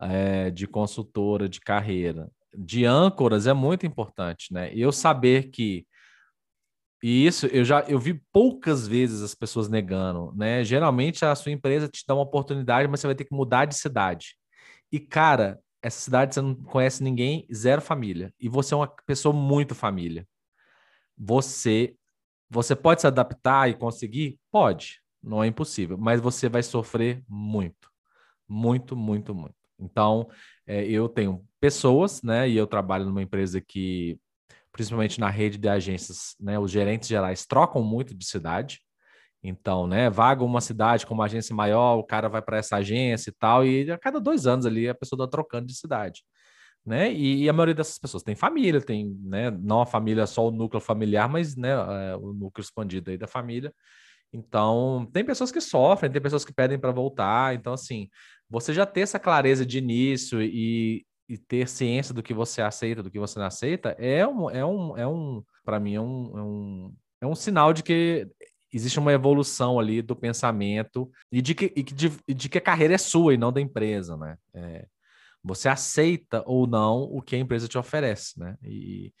[0.00, 4.72] é, de consultora de carreira, de âncoras é muito importante, né?
[4.74, 5.86] Eu saber que
[7.02, 10.64] e isso eu já eu vi poucas vezes as pessoas negando, né?
[10.64, 13.76] Geralmente a sua empresa te dá uma oportunidade, mas você vai ter que mudar de
[13.76, 14.36] cidade.
[14.92, 19.34] E cara, essa cidade você não conhece ninguém, zero família, e você é uma pessoa
[19.34, 20.26] muito família.
[21.16, 21.94] Você
[22.50, 24.38] você pode se adaptar e conseguir?
[24.50, 27.88] Pode não é impossível, mas você vai sofrer muito,
[28.48, 29.54] muito, muito, muito.
[29.78, 30.28] Então,
[30.66, 34.18] é, eu tenho pessoas, né, e eu trabalho numa empresa que,
[34.72, 38.80] principalmente na rede de agências, né, os gerentes gerais trocam muito de cidade.
[39.42, 43.30] Então, né, vaga uma cidade com uma agência maior, o cara vai para essa agência
[43.30, 46.22] e tal, e a cada dois anos ali a pessoa está trocando de cidade.
[46.84, 47.12] Né?
[47.12, 50.50] E, e, a maioria dessas pessoas tem família, tem, né, não a família só o
[50.50, 53.72] núcleo familiar, mas né, é, o núcleo expandido aí da família.
[54.32, 57.54] Então, tem pessoas que sofrem, tem pessoas que pedem para voltar.
[57.54, 58.08] Então, assim,
[58.48, 63.02] você já ter essa clareza de início e, e ter ciência do que você aceita,
[63.02, 66.38] do que você não aceita, é um, é um, é um para mim, é um,
[66.38, 68.28] é um, é um sinal de que
[68.72, 72.94] existe uma evolução ali do pensamento e de que, e de, de que a carreira
[72.94, 74.36] é sua e não da empresa, né?
[74.54, 74.86] É,
[75.42, 78.56] você aceita ou não o que a empresa te oferece, né?
[78.62, 79.12] E,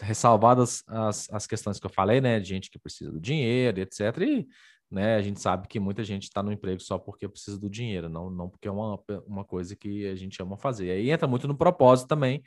[0.00, 4.00] ressalvadas as, as questões que eu falei, né, de gente que precisa do dinheiro, etc.
[4.22, 4.46] E
[4.90, 8.08] né, a gente sabe que muita gente está no emprego só porque precisa do dinheiro,
[8.08, 10.90] não, não porque é uma, uma coisa que a gente ama fazer.
[10.90, 12.42] Aí entra muito no propósito também.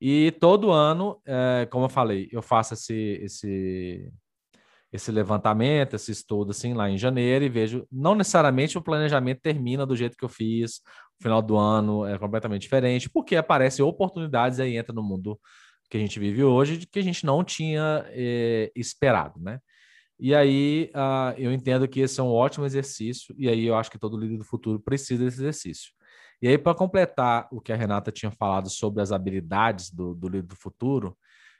[0.00, 4.12] E todo ano, é, como eu falei, eu faço esse, esse,
[4.92, 9.84] esse levantamento, esse estudo assim lá em janeiro e vejo, não necessariamente o planejamento termina
[9.84, 10.76] do jeito que eu fiz,
[11.18, 15.38] o final do ano é completamente diferente, porque aparecem oportunidades aí entra no mundo
[15.88, 19.60] que a gente vive hoje, que a gente não tinha eh, esperado, né?
[20.20, 23.90] E aí uh, eu entendo que esse é um ótimo exercício, e aí eu acho
[23.90, 25.92] que todo líder do futuro precisa desse exercício.
[26.42, 30.28] E aí, para completar o que a Renata tinha falado sobre as habilidades do, do
[30.28, 31.16] líder do futuro,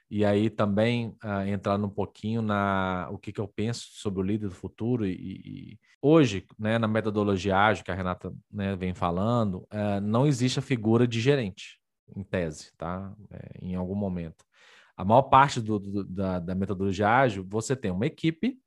[0.09, 4.23] e aí também uh, entrar um pouquinho na o que, que eu penso sobre o
[4.23, 8.93] líder do futuro e, e hoje, né, na metodologia ágil que a Renata né, vem
[8.93, 11.78] falando, uh, não existe a figura de gerente
[12.15, 13.13] em tese, tá?
[13.31, 14.43] É, em algum momento.
[14.97, 18.57] A maior parte do, do, da, da metodologia ágil, você tem uma equipe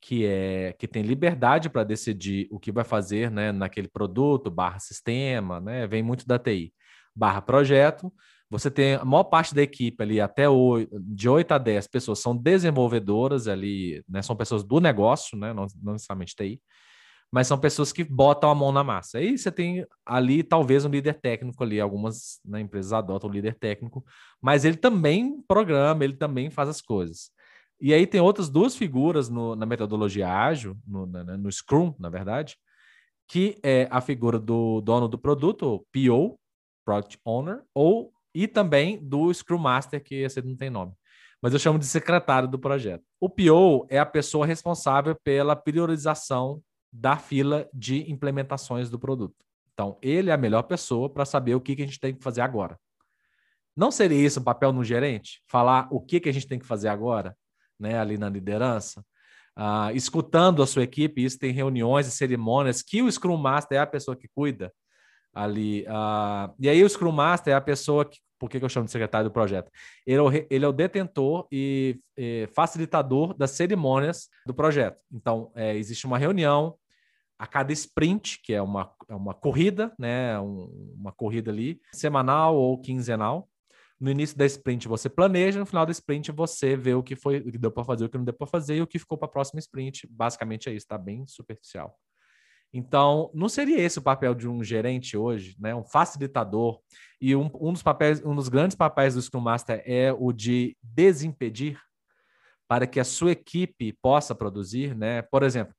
[0.00, 4.78] que é que tem liberdade para decidir o que vai fazer né, naquele produto, barra
[4.78, 5.86] sistema, né?
[5.86, 6.74] Vem muito da TI,
[7.16, 8.12] barra projeto.
[8.50, 12.18] Você tem a maior parte da equipe ali, até 8, de 8 a 10 pessoas
[12.20, 14.20] são desenvolvedoras ali, né?
[14.20, 15.54] São pessoas do negócio, né?
[15.54, 16.60] Não, não necessariamente TI
[17.34, 19.18] mas são pessoas que botam a mão na massa.
[19.18, 23.56] Aí você tem ali talvez um líder técnico ali, algumas né, empresas adotam o líder
[23.56, 24.04] técnico,
[24.40, 27.32] mas ele também programa, ele também faz as coisas.
[27.80, 32.56] E aí tem outras duas figuras no, na metodologia ágil, no, no, Scrum, na verdade,
[33.26, 36.38] que é a figura do dono do produto, PO,
[36.84, 40.92] Product Owner, ou e também do Scrum Master, que esse não tem nome.
[41.42, 43.02] Mas eu chamo de secretário do projeto.
[43.18, 46.62] O PO é a pessoa responsável pela priorização
[46.94, 49.34] da fila de implementações do produto.
[49.72, 52.22] Então, ele é a melhor pessoa para saber o que, que a gente tem que
[52.22, 52.78] fazer agora.
[53.76, 55.42] Não seria isso o papel no gerente?
[55.48, 57.36] Falar o que, que a gente tem que fazer agora,
[57.78, 59.04] né, ali na liderança?
[59.58, 63.80] Uh, escutando a sua equipe, isso tem reuniões e cerimônias que o Scrum Master é
[63.80, 64.72] a pessoa que cuida
[65.32, 65.82] ali.
[65.82, 68.86] Uh, e aí o Scrum Master é a pessoa que, por que, que eu chamo
[68.86, 69.68] de secretário do projeto?
[70.06, 75.02] Ele é o, ele é o detentor e, e, facilitador das cerimônias do projeto.
[75.12, 76.76] Então, é, existe uma reunião
[77.38, 80.38] a cada sprint, que é uma, é uma corrida, né?
[80.38, 83.48] Um, uma corrida ali, semanal ou quinzenal.
[84.00, 87.38] No início da sprint você planeja, no final da sprint você vê o que foi,
[87.38, 89.16] o que deu para fazer, o que não deu para fazer e o que ficou
[89.16, 90.06] para a próxima sprint.
[90.10, 91.96] Basicamente é isso, está bem superficial.
[92.76, 95.72] Então, não seria esse o papel de um gerente hoje, né?
[95.74, 96.80] Um facilitador.
[97.20, 100.76] E um, um dos papéis, um dos grandes papéis do Scrum Master é o de
[100.82, 101.80] desimpedir
[102.66, 105.22] para que a sua equipe possa produzir, né?
[105.22, 105.72] Por exemplo,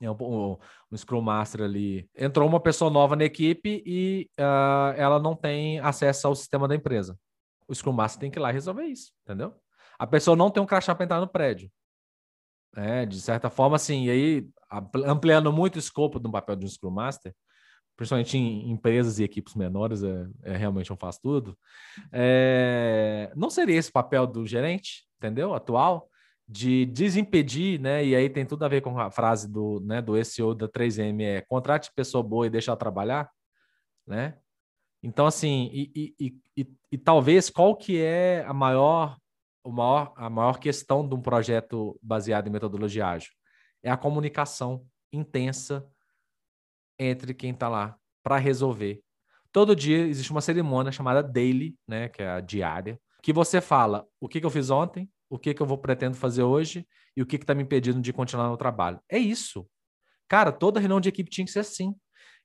[0.00, 0.56] é um,
[0.92, 2.08] um, Scrum Master ali.
[2.16, 6.74] Entrou uma pessoa nova na equipe e uh, ela não tem acesso ao sistema da
[6.74, 7.18] empresa.
[7.66, 9.54] O Scrum Master tem que ir lá resolver isso, entendeu?
[9.98, 11.70] A pessoa não tem um crachá para entrar no prédio.
[12.76, 14.48] É, de certa forma, assim, e aí,
[15.04, 17.34] ampliando muito o escopo do papel de um Scrum Master,
[17.96, 21.58] principalmente em empresas e equipes menores, é, é realmente um faz tudo.
[22.12, 25.52] É, não seria esse o papel do gerente, entendeu?
[25.52, 26.07] Atual,
[26.48, 28.04] de desimpedir, né?
[28.04, 31.22] E aí tem tudo a ver com a frase do, né, do SEO da 3M,
[31.22, 33.30] é contrate pessoa boa e deixa ela trabalhar,
[34.06, 34.38] né?
[35.02, 39.16] Então, assim, e, e, e, e, talvez qual que é a maior,
[39.62, 43.30] o maior, a maior questão de um projeto baseado em metodologia ágil?
[43.82, 45.86] É a comunicação intensa
[46.98, 49.00] entre quem está lá para resolver.
[49.52, 54.04] Todo dia existe uma cerimônia chamada daily, né, que é a diária, que você fala
[54.18, 57.22] o que, que eu fiz ontem, o que, que eu vou pretendo fazer hoje e
[57.22, 59.00] o que está me impedindo de continuar no trabalho.
[59.08, 59.68] É isso.
[60.28, 61.94] Cara, toda reunião de equipe tinha que ser assim.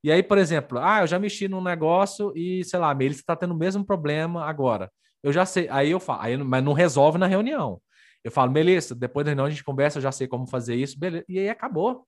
[0.03, 3.21] E aí, por exemplo, ah, eu já mexi num negócio e, sei lá, a Melissa
[3.21, 4.91] está tendo o mesmo problema agora.
[5.21, 5.69] Eu já sei.
[5.69, 7.81] Aí eu falo, aí, mas não resolve na reunião.
[8.23, 10.99] Eu falo, Melissa, depois da reunião a gente conversa, eu já sei como fazer isso,
[10.99, 11.25] beleza.
[11.29, 12.05] E aí acabou.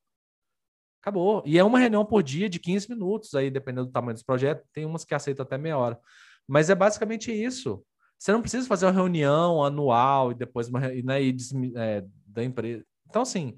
[1.02, 1.44] Acabou.
[1.46, 4.66] E é uma reunião por dia de 15 minutos, aí, dependendo do tamanho dos projetos.
[4.74, 6.00] Tem umas que aceitam até meia hora.
[6.48, 7.86] Mas é basicamente isso.
[8.18, 11.36] Você não precisa fazer uma reunião anual e depois uma né, e,
[11.76, 12.84] é, da empresa.
[13.08, 13.56] Então, assim,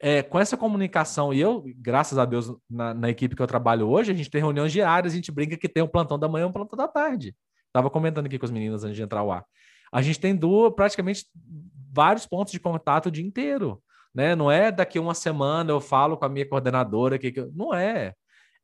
[0.00, 3.88] é, com essa comunicação, e eu, graças a Deus, na, na, equipe que eu trabalho
[3.88, 6.44] hoje, a gente tem reuniões diárias, a gente brinca que tem um plantão da manhã
[6.44, 7.36] e um plantão da tarde.
[7.66, 9.44] Estava comentando aqui com as meninas antes de entrar ao ar.
[9.92, 11.26] A gente tem duas, praticamente
[11.92, 13.82] vários pontos de contato o dia inteiro.
[14.14, 14.34] Né?
[14.34, 18.14] Não é daqui uma semana eu falo com a minha coordenadora que, que não é.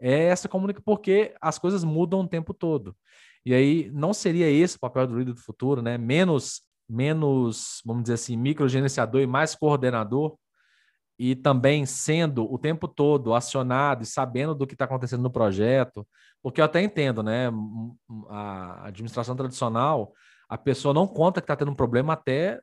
[0.00, 2.96] É essa comunicação, porque as coisas mudam o tempo todo.
[3.46, 5.96] E aí não seria esse o papel do líder do futuro, né?
[5.96, 10.36] Menos, menos, vamos dizer assim, microgerenciador e mais coordenador,
[11.16, 16.04] e também sendo o tempo todo acionado e sabendo do que está acontecendo no projeto,
[16.42, 17.48] porque eu até entendo, né?
[18.28, 20.12] A administração tradicional,
[20.48, 22.60] a pessoa não conta que está tendo um problema até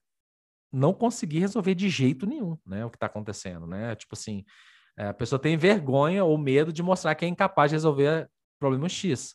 [0.69, 2.86] não conseguir resolver de jeito nenhum, né?
[2.86, 3.95] O que está acontecendo, né?
[3.95, 4.43] Tipo assim,
[4.97, 8.29] é, a pessoa tem vergonha ou medo de mostrar que é incapaz de resolver
[8.59, 9.34] problema X.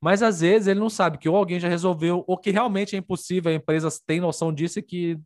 [0.00, 2.98] Mas às vezes ele não sabe que ou alguém já resolveu, ou que realmente é
[2.98, 5.18] impossível, a empresa tem noção disso e que,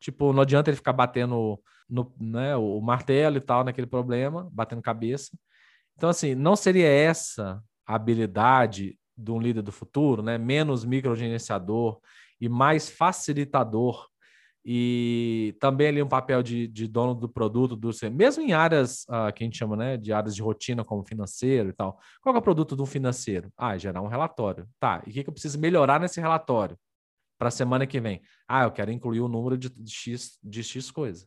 [0.00, 4.82] tipo, não adianta ele ficar batendo no, né, o martelo e tal naquele problema, batendo
[4.82, 5.36] cabeça.
[5.96, 10.38] Então, assim, não seria essa a habilidade de um líder do futuro, né?
[10.38, 11.98] Menos microgerenciador
[12.40, 14.08] e mais facilitador
[14.64, 19.32] e também ali um papel de, de dono do produto, do mesmo em áreas uh,
[19.32, 21.98] que a gente chama né, de áreas de rotina, como financeiro e tal.
[22.20, 23.50] Qual é o produto do financeiro?
[23.56, 24.68] Ah, gerar um relatório.
[24.78, 26.78] Tá, e o que, que eu preciso melhorar nesse relatório
[27.38, 28.20] para a semana que vem?
[28.46, 31.26] Ah, eu quero incluir o número de, de, X, de X coisa.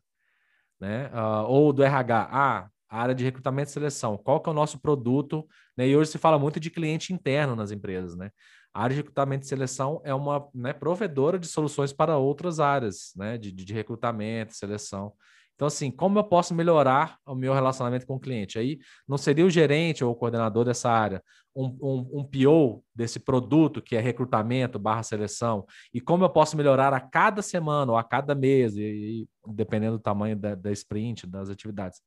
[0.79, 1.07] Né?
[1.07, 4.55] Uh, ou do RH, ah, a área de recrutamento e seleção, qual que é o
[4.55, 5.47] nosso produto?
[5.77, 5.87] Né?
[5.87, 8.31] E hoje se fala muito de cliente interno nas empresas, né?
[8.73, 13.11] A área de recrutamento e seleção é uma né, provedora de soluções para outras áreas,
[13.15, 15.13] né, de, de recrutamento, seleção.
[15.55, 18.57] Então, assim, como eu posso melhorar o meu relacionamento com o cliente?
[18.57, 21.23] Aí não seria o gerente ou o coordenador dessa área,
[21.55, 25.63] um, um, um PO desse produto que é recrutamento barra seleção,
[25.93, 29.97] e como eu posso melhorar a cada semana ou a cada mês, e, e dependendo
[29.97, 32.01] do tamanho da, da sprint, das atividades.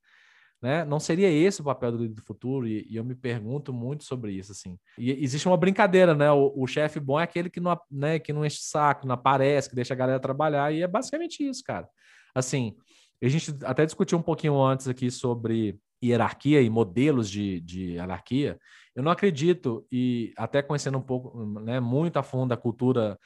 [0.65, 0.83] Né?
[0.83, 2.67] Não seria esse o papel do líder do futuro?
[2.67, 4.79] E, e, eu me pergunto muito sobre isso, assim.
[4.97, 6.31] E existe uma brincadeira, né?
[6.31, 9.69] O, o chefe bom é aquele que não, né, que não enche saco, não aparece,
[9.69, 11.87] que deixa a galera trabalhar, e é basicamente isso, cara.
[12.33, 12.75] Assim,
[13.21, 15.79] a gente até discutiu um pouquinho antes aqui sobre
[16.09, 18.59] hierarquia e modelos de, de hierarquia,
[18.95, 23.19] eu não acredito, e até conhecendo um pouco, né, muito a fundo a cultura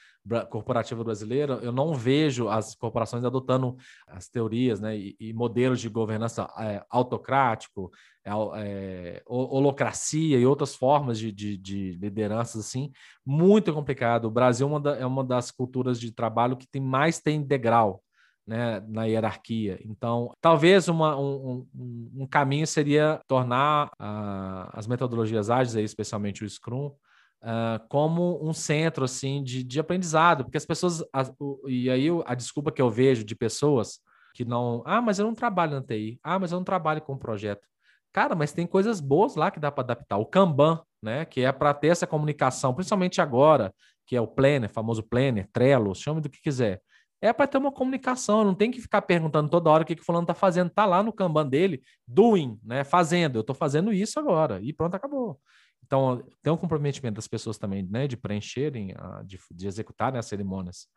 [0.49, 3.77] corporativa brasileira, eu não vejo as corporações adotando
[4.07, 7.91] as teorias né, e, e modelos de governança é, autocrático,
[8.25, 12.91] é, é, holocracia e outras formas de, de, de, lideranças assim,
[13.23, 14.25] muito complicado.
[14.25, 17.43] O Brasil é uma, da, é uma das culturas de trabalho que tem mais tem
[17.43, 18.01] degrau
[18.49, 19.79] né, na hierarquia.
[19.85, 26.43] Então, talvez uma, um, um, um, caminho seria tornar uh, as metodologias ágeis, aí, especialmente
[26.43, 31.61] o Scrum, uh, como um centro assim de, de aprendizado, porque as pessoas as, o,
[31.67, 33.99] e aí a desculpa que eu vejo de pessoas
[34.33, 37.15] que não, ah, mas eu não trabalho na TI, ah, mas eu não trabalho com
[37.15, 37.67] projeto.
[38.11, 40.17] Cara, mas tem coisas boas lá que dá para adaptar.
[40.17, 43.71] O Kanban, né, que é para ter essa comunicação, principalmente agora,
[44.07, 46.81] que é o Planner, famoso Planner, Trello, chame do que quiser
[47.21, 50.01] é para ter uma comunicação, não tem que ficar perguntando toda hora o que, que
[50.01, 50.69] o fulano está fazendo.
[50.69, 52.83] Está lá no Kanban dele, doing, né?
[52.83, 55.39] Fazendo, eu estou fazendo isso agora, e pronto, acabou.
[55.83, 58.07] Então, tem um comprometimento das pessoas também, né?
[58.07, 58.93] De preencherem,
[59.25, 60.87] de, de executarem as cerimônias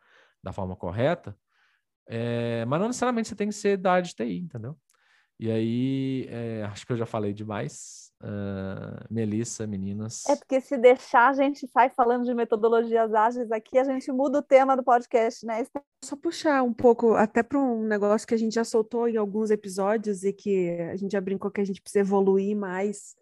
[0.43, 1.37] da forma correta,
[2.09, 4.77] é, mas não necessariamente você tem que ser da área de TI, entendeu?
[5.39, 8.12] E aí, é, acho que eu já falei demais.
[8.23, 10.25] Uh, Melissa, meninas.
[10.29, 14.39] É porque se deixar, a gente sai falando de metodologias ágeis aqui, a gente muda
[14.39, 15.67] o tema do podcast, né?
[16.05, 19.51] Só puxar um pouco, até para um negócio que a gente já soltou em alguns
[19.51, 23.17] episódios e que a gente já brincou que a gente precisa evoluir mais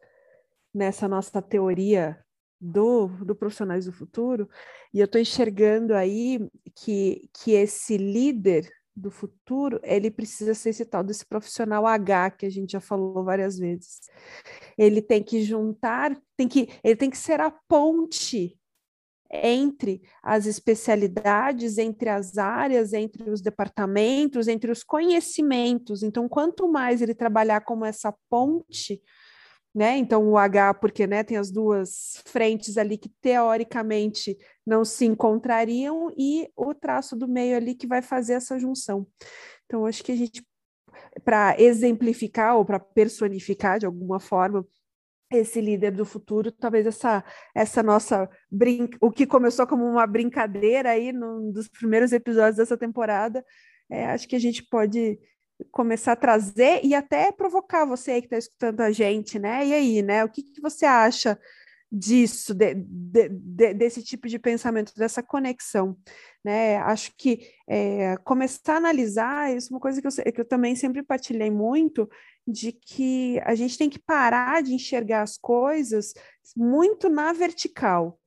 [0.72, 2.22] nessa nossa teoria
[2.60, 4.50] do, do profissionais do futuro.
[4.92, 6.46] E eu estou enxergando aí
[6.76, 12.46] que, que esse líder do futuro, ele precisa ser esse tal desse profissional H que
[12.46, 14.00] a gente já falou várias vezes.
[14.76, 18.58] Ele tem que juntar, tem que, ele tem que ser a ponte
[19.32, 26.02] entre as especialidades, entre as áreas, entre os departamentos, entre os conhecimentos.
[26.02, 29.00] Então, quanto mais ele trabalhar como essa ponte,
[29.74, 29.96] né?
[29.96, 36.12] Então o H, porque né, tem as duas frentes ali que teoricamente não se encontrariam,
[36.16, 39.06] e o traço do meio ali que vai fazer essa junção.
[39.66, 40.44] Então, acho que a gente,
[41.24, 44.66] para exemplificar ou para personificar de alguma forma
[45.32, 50.90] esse líder do futuro, talvez essa essa nossa brin o que começou como uma brincadeira
[50.90, 53.44] aí num dos primeiros episódios dessa temporada,
[53.88, 55.20] é, acho que a gente pode
[55.70, 59.66] começar a trazer e até provocar você que está escutando a gente, né?
[59.66, 60.24] E aí, né?
[60.24, 61.38] O que, que você acha
[61.92, 65.96] disso, de, de, de, desse tipo de pensamento, dessa conexão?
[66.44, 66.76] Né?
[66.78, 70.74] Acho que é, começar a analisar isso é uma coisa que eu, que eu também
[70.74, 72.08] sempre partilhei muito,
[72.46, 76.14] de que a gente tem que parar de enxergar as coisas
[76.56, 78.18] muito na vertical.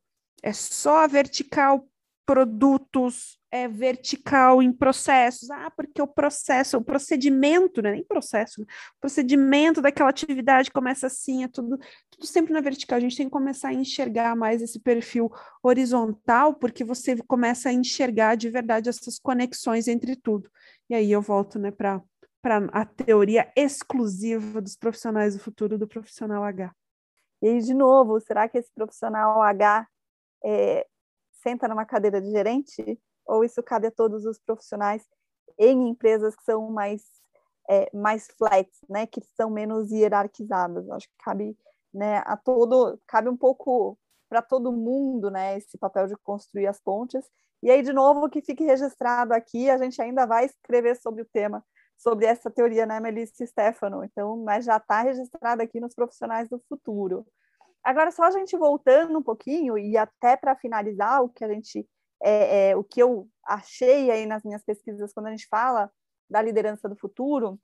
[0.42, 1.88] É só a vertical
[2.26, 5.52] produtos, é, vertical em processos.
[5.52, 7.92] Ah, porque o processo, o procedimento, né?
[7.92, 8.68] nem processo, né?
[8.98, 11.78] o procedimento daquela atividade começa assim, é tudo,
[12.10, 12.98] tudo sempre na vertical.
[12.98, 17.74] A gente tem que começar a enxergar mais esse perfil horizontal, porque você começa a
[17.74, 20.50] enxergar de verdade essas conexões entre tudo.
[20.90, 22.02] E aí eu volto né, para
[22.72, 26.74] a teoria exclusiva dos profissionais do futuro do profissional H.
[27.42, 29.86] E aí, de novo, será que esse profissional H
[30.44, 30.88] é,
[31.44, 33.00] senta numa cadeira de gerente?
[33.26, 35.06] Ou isso cabe a todos os profissionais
[35.58, 37.04] em empresas que são mais,
[37.70, 39.06] é, mais flex, né?
[39.06, 40.90] Que são menos hierarquizadas?
[40.90, 41.58] Acho que cabe
[41.94, 43.98] né, a todo, cabe um pouco
[44.30, 45.58] para todo mundo, né?
[45.58, 47.24] Esse papel de construir as pontes.
[47.62, 51.26] E aí, de novo, que fique registrado aqui, a gente ainda vai escrever sobre o
[51.26, 51.64] tema,
[51.98, 54.04] sobre essa teoria, né, Melissa Stefano?
[54.04, 57.26] Então, mas já está registrado aqui nos profissionais do futuro.
[57.84, 61.88] Agora, só a gente voltando um pouquinho, e até para finalizar o que a gente,
[62.22, 65.92] é, é, o que eu achei aí nas minhas pesquisas quando a gente fala
[66.30, 67.60] da liderança do futuro,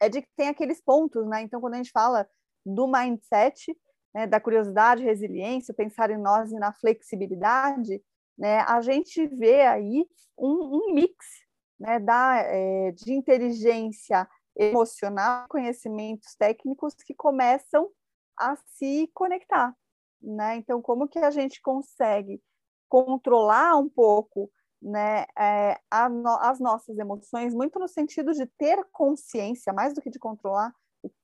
[0.00, 1.42] é de que tem aqueles pontos, né?
[1.42, 2.28] Então, quando a gente fala
[2.64, 3.76] do mindset,
[4.12, 8.02] né, da curiosidade, resiliência, pensar em nós e na flexibilidade,
[8.36, 11.14] né, a gente vê aí um, um mix
[11.78, 17.90] né, da, é, de inteligência emocional, conhecimentos técnicos que começam
[18.38, 19.74] a se conectar,
[20.20, 20.56] né?
[20.56, 22.40] Então, como que a gente consegue
[22.88, 25.78] controlar um pouco, né, é,
[26.08, 30.72] no, as nossas emoções, muito no sentido de ter consciência, mais do que de controlar,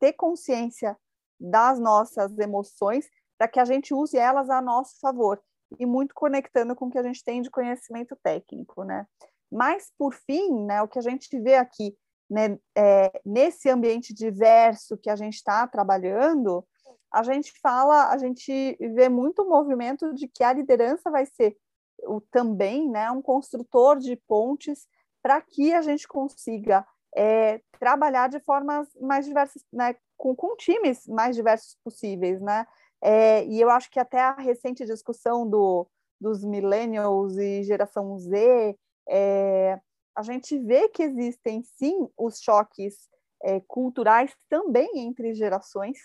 [0.00, 0.96] ter consciência
[1.38, 3.08] das nossas emoções,
[3.38, 5.40] para que a gente use elas a nosso favor
[5.78, 9.06] e muito conectando com o que a gente tem de conhecimento técnico, né?
[9.50, 11.96] Mas por fim, né, o que a gente vê aqui
[12.30, 16.66] né, é, nesse ambiente diverso que a gente está trabalhando,
[17.12, 21.56] a gente fala, a gente vê muito o movimento de que a liderança vai ser
[22.04, 24.86] o, também né, um construtor de pontes
[25.22, 31.06] para que a gente consiga é, trabalhar de formas mais diversas, né, com, com times
[31.06, 32.66] mais diversos possíveis, né?
[33.00, 35.88] É, e eu acho que até a recente discussão do,
[36.20, 38.76] dos millennials e geração Z,
[39.08, 39.80] é,
[40.14, 43.08] a gente vê que existem sim os choques
[43.42, 45.98] é, culturais também entre gerações,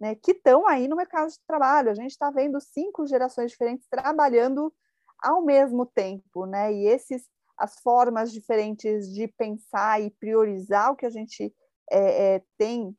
[0.00, 1.90] né, que estão aí no mercado de trabalho.
[1.90, 4.72] A gente está vendo cinco gerações diferentes trabalhando
[5.22, 6.72] ao mesmo tempo, né?
[6.72, 11.54] E esses as formas diferentes de pensar e priorizar o que a gente
[11.90, 12.96] é, é, tem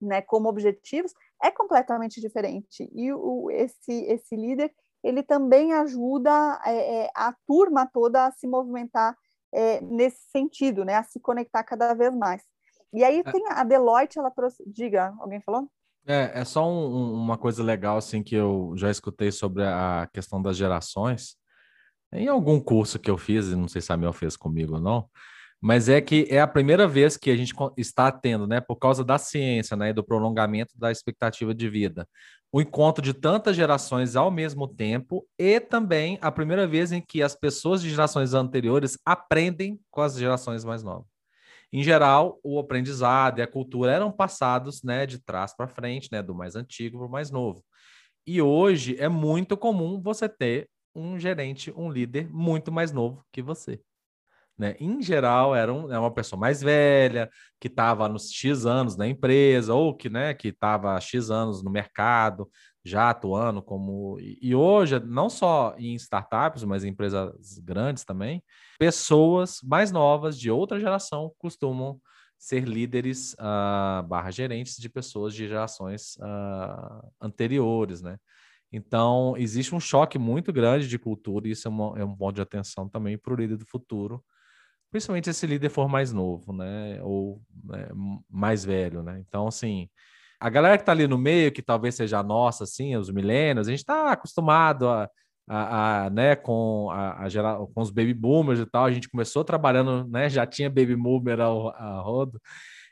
[0.00, 2.90] né, como objetivos é completamente diferente.
[2.92, 8.46] E o, esse, esse líder ele também ajuda é, é a turma toda a se
[8.46, 9.16] movimentar
[9.52, 12.42] é, nesse sentido, né, a se conectar cada vez mais.
[12.92, 13.22] E aí é.
[13.22, 14.62] tem a Deloitte, ela trouxe.
[14.66, 15.70] Diga, alguém falou?
[16.06, 20.40] É, é só um, uma coisa legal assim que eu já escutei sobre a questão
[20.40, 21.36] das gerações.
[22.12, 25.08] Em algum curso que eu fiz, não sei se a Mel fez comigo ou não,
[25.60, 29.04] mas é que é a primeira vez que a gente está tendo, né, por causa
[29.04, 32.08] da ciência, né, do prolongamento da expectativa de vida,
[32.50, 37.22] o encontro de tantas gerações ao mesmo tempo e também a primeira vez em que
[37.22, 41.19] as pessoas de gerações anteriores aprendem com as gerações mais novas.
[41.72, 46.22] Em geral, o aprendizado e a cultura eram passados, né, de trás para frente, né,
[46.22, 47.64] do mais antigo para o mais novo.
[48.26, 53.40] E hoje é muito comum você ter um gerente, um líder muito mais novo que
[53.40, 53.80] você.
[54.58, 54.76] Né?
[54.78, 59.08] Em geral, era um, é uma pessoa mais velha, que estava nos X anos na
[59.08, 62.50] empresa, ou que né, estava X anos no mercado,
[62.84, 64.18] já atuando como.
[64.20, 68.42] E hoje, não só em startups, mas em empresas grandes também,
[68.78, 72.00] pessoas mais novas de outra geração costumam
[72.38, 78.16] ser líderes uh, barra gerentes de pessoas de gerações uh, anteriores, né?
[78.72, 82.36] Então, existe um choque muito grande de cultura, e isso é, uma, é um ponto
[82.36, 84.24] de atenção também para o líder do futuro,
[84.90, 87.00] principalmente se esse líder for mais novo, né?
[87.02, 87.88] Ou né,
[88.28, 89.22] mais velho, né?
[89.26, 89.90] Então, assim,
[90.40, 93.68] a galera que está ali no meio, que talvez seja a nossa, assim, os milênios,
[93.68, 95.08] a gente está acostumado a,
[95.48, 99.08] a, a, né, com, a, a gerar, com os baby boomers e tal, a gente
[99.08, 100.28] começou trabalhando, né?
[100.30, 102.40] Já tinha baby boomer ao, a rodo.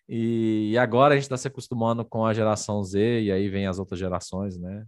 [0.09, 3.67] E, e agora a gente está se acostumando com a geração Z, e aí vem
[3.67, 4.85] as outras gerações, né?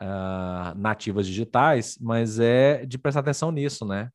[0.00, 4.10] uh, nativas digitais, mas é de prestar atenção nisso, né?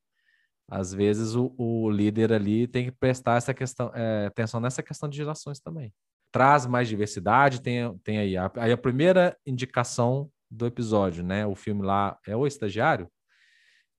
[0.70, 5.08] Às vezes o, o líder ali tem que prestar essa questão, é, atenção nessa questão
[5.08, 5.92] de gerações também.
[6.30, 11.46] Traz mais diversidade, tem, tem aí, a, aí a primeira indicação do episódio, né?
[11.46, 13.10] O filme lá é O Estagiário,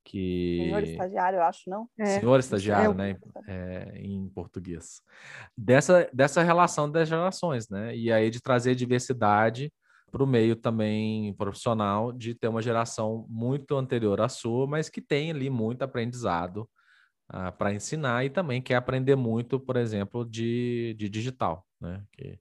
[0.03, 0.57] que...
[0.63, 1.87] Senhor Estagiário, eu acho, não?
[1.99, 3.17] É, Senhor Estagiário, é, né?
[3.47, 5.01] É, em português.
[5.57, 7.95] Dessa, dessa relação das gerações, né?
[7.95, 9.71] E aí de trazer diversidade
[10.11, 15.01] para o meio também profissional de ter uma geração muito anterior à sua, mas que
[15.01, 16.67] tem ali muito aprendizado uh,
[17.29, 22.03] ah, para ensinar e também quer aprender muito, por exemplo, de, de digital, né?
[22.11, 22.39] Que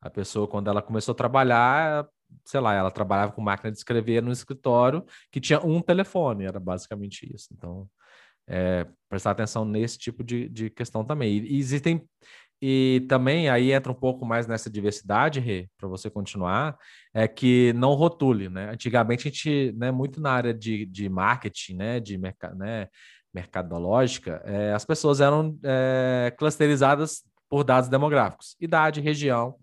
[0.00, 2.08] a pessoa, quando ela começou a trabalhar,
[2.44, 6.60] sei lá, ela trabalhava com máquina de escrever no escritório que tinha um telefone, era
[6.60, 7.48] basicamente isso.
[7.52, 7.88] Então,
[8.46, 11.38] é, prestar atenção nesse tipo de, de questão também.
[11.38, 12.06] E existem
[12.60, 16.76] e também aí entra um pouco mais nessa diversidade, Rê, para você continuar,
[17.14, 18.70] é que não rotule, né?
[18.70, 22.88] Antigamente a gente, né, muito na área de, de marketing, né, de mercado, né,
[23.32, 29.56] mercadológica, é, as pessoas eram é, clusterizadas por dados demográficos, idade, região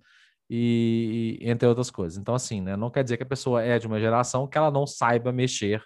[0.49, 2.17] e, e, entre outras coisas.
[2.17, 4.71] Então, assim, né, não quer dizer que a pessoa é de uma geração que ela
[4.71, 5.83] não saiba mexer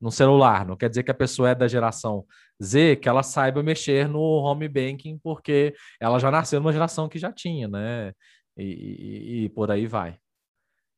[0.00, 0.66] no celular.
[0.66, 2.26] Não quer dizer que a pessoa é da geração
[2.62, 7.18] Z, que ela saiba mexer no home banking, porque ela já nasceu numa geração que
[7.18, 8.12] já tinha, né?
[8.56, 10.18] E, e, e por aí vai.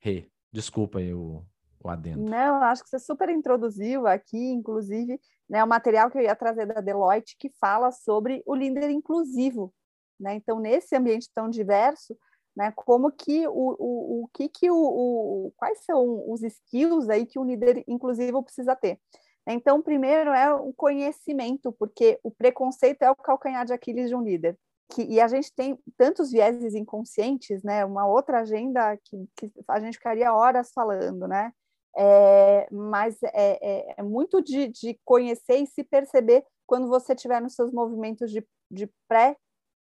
[0.00, 1.44] Rê, desculpa aí o,
[1.88, 2.28] o adendo.
[2.28, 6.66] Não, acho que você super introduziu aqui, inclusive, né, o material que eu ia trazer
[6.66, 9.72] da Deloitte, que fala sobre o líder inclusivo.
[10.18, 10.34] Né?
[10.34, 12.16] Então, nesse ambiente tão diverso,
[12.56, 12.72] né?
[12.72, 17.38] Como que o, o, o que que o, o, quais são os skills aí que
[17.38, 19.00] um líder inclusivo precisa ter?
[19.46, 24.22] Então, primeiro é o conhecimento, porque o preconceito é o calcanhar de Aquiles de um
[24.22, 24.56] líder.
[24.92, 27.84] Que, e a gente tem tantos vieses inconscientes, né?
[27.84, 31.52] Uma outra agenda que, que a gente ficaria horas falando, né?
[31.96, 37.40] É, mas é, é, é muito de, de, conhecer e se perceber quando você estiver
[37.40, 39.36] nos seus movimentos de, de pré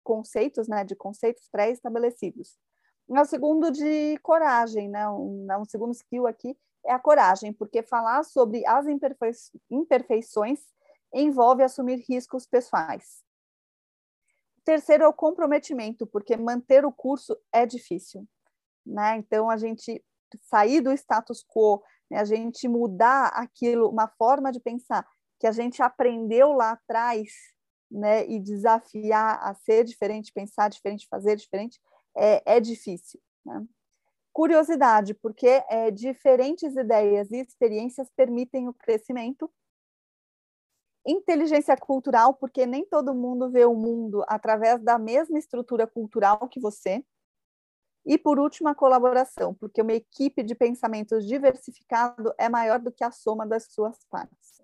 [0.03, 2.57] conceitos, né, de conceitos pré-estabelecidos.
[3.07, 7.84] O segundo de coragem, né, um, né, um segundo skill aqui é a coragem, porque
[7.84, 8.86] falar sobre as
[9.70, 10.59] imperfeições
[11.14, 13.24] envolve assumir riscos pessoais.
[14.64, 18.28] terceiro é o comprometimento, porque manter o curso é difícil,
[18.86, 19.18] né?
[19.18, 20.03] Então a gente
[20.39, 22.20] sair do status quo, né?
[22.20, 25.07] a gente mudar aquilo, uma forma de pensar
[25.39, 27.32] que a gente aprendeu lá atrás,
[27.89, 28.28] né?
[28.28, 31.80] E desafiar a ser diferente, pensar diferente, fazer diferente,
[32.16, 33.66] é, é difícil, né?
[34.34, 39.49] Curiosidade, porque é, diferentes ideias e experiências permitem o crescimento.
[41.05, 46.59] Inteligência cultural, porque nem todo mundo vê o mundo através da mesma estrutura cultural que
[46.62, 47.03] você.
[48.05, 53.03] E, por último, a colaboração, porque uma equipe de pensamentos diversificado é maior do que
[53.03, 54.61] a soma das suas partes.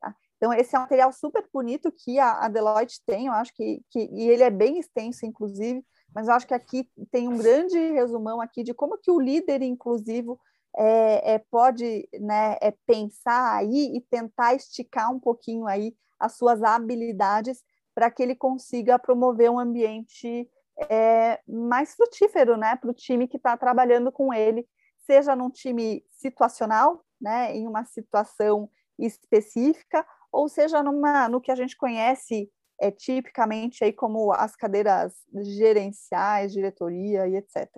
[0.00, 0.14] Tá?
[0.36, 3.82] Então, esse é um material super bonito que a, a Deloitte tem, eu acho que,
[3.90, 7.78] que, e ele é bem extenso, inclusive, mas eu acho que aqui tem um grande
[7.92, 10.40] resumão aqui de como que o líder inclusivo
[10.76, 16.62] é, é, pode né, é pensar aí e tentar esticar um pouquinho aí as suas
[16.62, 17.62] habilidades
[17.94, 20.48] para que ele consiga promover um ambiente
[20.88, 24.66] é, mais frutífero né, para o time que está trabalhando com ele,
[25.06, 31.56] seja num time situacional, né, em uma situação específica, ou seja numa, no que a
[31.56, 32.50] gente conhece
[32.80, 37.68] é, tipicamente aí como as cadeiras gerenciais, diretoria e etc.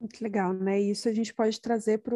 [0.00, 0.78] Muito legal, né?
[0.78, 2.14] Isso a gente pode trazer para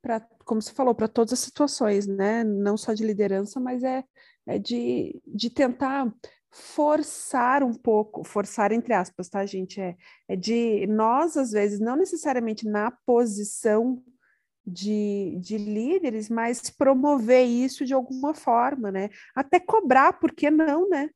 [0.00, 2.44] para, como você falou, para todas as situações, né?
[2.44, 4.04] Não só de liderança, mas é,
[4.46, 6.12] é de, de tentar
[6.50, 9.80] forçar um pouco, forçar entre aspas, tá, gente?
[9.80, 9.96] É,
[10.28, 14.02] é de nós, às vezes, não necessariamente na posição
[14.66, 19.08] de, de líderes, mas promover isso de alguma forma, né?
[19.34, 21.10] Até cobrar, por que não, né?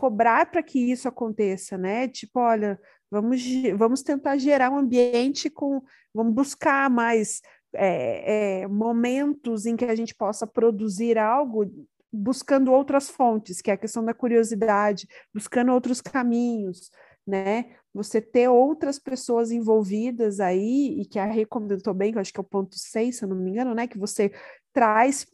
[0.00, 2.08] cobrar para que isso aconteça, né?
[2.08, 3.42] Tipo, olha, vamos,
[3.76, 5.82] vamos tentar gerar um ambiente com,
[6.14, 7.42] vamos buscar mais
[7.74, 11.70] é, é, momentos em que a gente possa produzir algo
[12.12, 16.90] buscando outras fontes, que é a questão da curiosidade, buscando outros caminhos,
[17.26, 17.76] né?
[17.94, 22.32] Você ter outras pessoas envolvidas aí, e que a Rê comentou bem, que eu acho
[22.32, 23.86] que é o ponto 6, se eu não me engano, né?
[23.86, 24.32] Que você
[24.72, 25.26] traz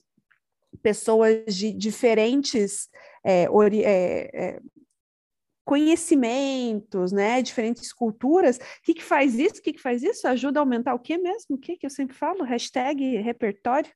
[0.83, 2.89] pessoas de diferentes
[3.24, 4.61] é, é, é,
[5.64, 8.57] conhecimentos, né, diferentes culturas.
[8.57, 9.59] O que, que faz isso?
[9.59, 10.29] O que, que faz isso?
[10.29, 11.57] Ajuda a aumentar o que mesmo?
[11.57, 12.45] O que, que eu sempre falo?
[12.45, 13.91] Hashtag repertório.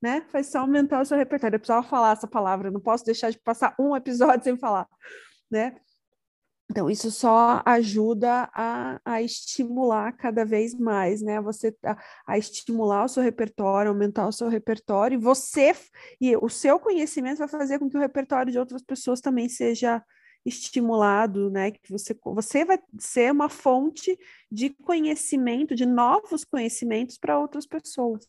[0.00, 0.22] Né?
[0.30, 1.56] Faz só aumentar o seu repertório.
[1.56, 4.88] Eu precisava falar essa palavra, não posso deixar de passar um episódio sem falar,
[5.50, 5.76] né?
[6.72, 11.38] Então, isso só ajuda a, a estimular cada vez mais, né?
[11.42, 15.74] Você a, a, estimular o seu repertório, aumentar o seu repertório, e você
[16.18, 20.02] e o seu conhecimento vai fazer com que o repertório de outras pessoas também seja
[20.46, 21.72] estimulado, né?
[21.72, 24.18] Que você, você vai ser uma fonte
[24.50, 28.26] de conhecimento, de novos conhecimentos para outras pessoas.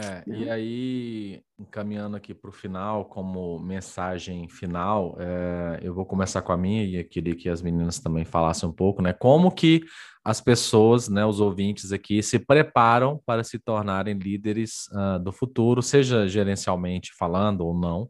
[0.00, 0.52] É, e né?
[0.52, 6.56] aí, encaminhando aqui para o final, como mensagem final, é, eu vou começar com a
[6.56, 9.12] minha e eu queria que as meninas também falassem um pouco, né?
[9.12, 9.84] Como que
[10.24, 15.82] as pessoas, né, os ouvintes aqui, se preparam para se tornarem líderes uh, do futuro,
[15.82, 18.08] seja gerencialmente falando ou não,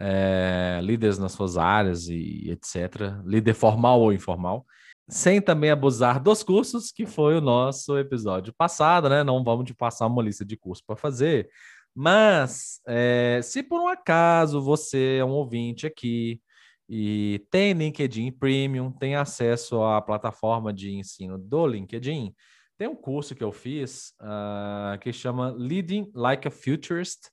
[0.00, 4.64] é, líderes nas suas áreas e etc., líder formal ou informal
[5.12, 9.22] sem também abusar dos cursos, que foi o nosso episódio passado, né?
[9.22, 11.50] Não vamos te passar uma lista de cursos para fazer,
[11.94, 16.40] mas é, se por um acaso você é um ouvinte aqui
[16.88, 22.34] e tem LinkedIn Premium, tem acesso à plataforma de ensino do LinkedIn,
[22.78, 27.28] tem um curso que eu fiz uh, que chama Leading Like a Futurist.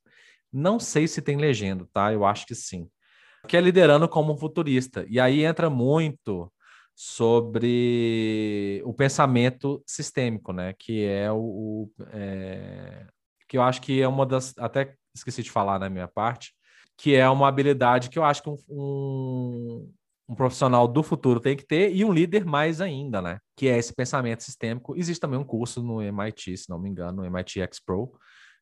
[0.52, 2.12] Não sei se tem legenda, tá?
[2.12, 2.90] Eu acho que sim.
[3.48, 5.06] Que é liderando como um futurista.
[5.10, 6.52] E aí entra muito
[7.02, 10.74] sobre o pensamento sistêmico, né?
[10.78, 13.08] Que é o, o é,
[13.47, 16.54] que eu acho que é uma das até esqueci de falar na minha parte,
[16.97, 19.93] que é uma habilidade que eu acho que um, um,
[20.28, 23.39] um profissional do futuro tem que ter e um líder mais ainda, né?
[23.56, 24.97] Que é esse pensamento sistêmico.
[24.97, 28.12] Existe também um curso no MIT, se não me engano, no MIT X Pro,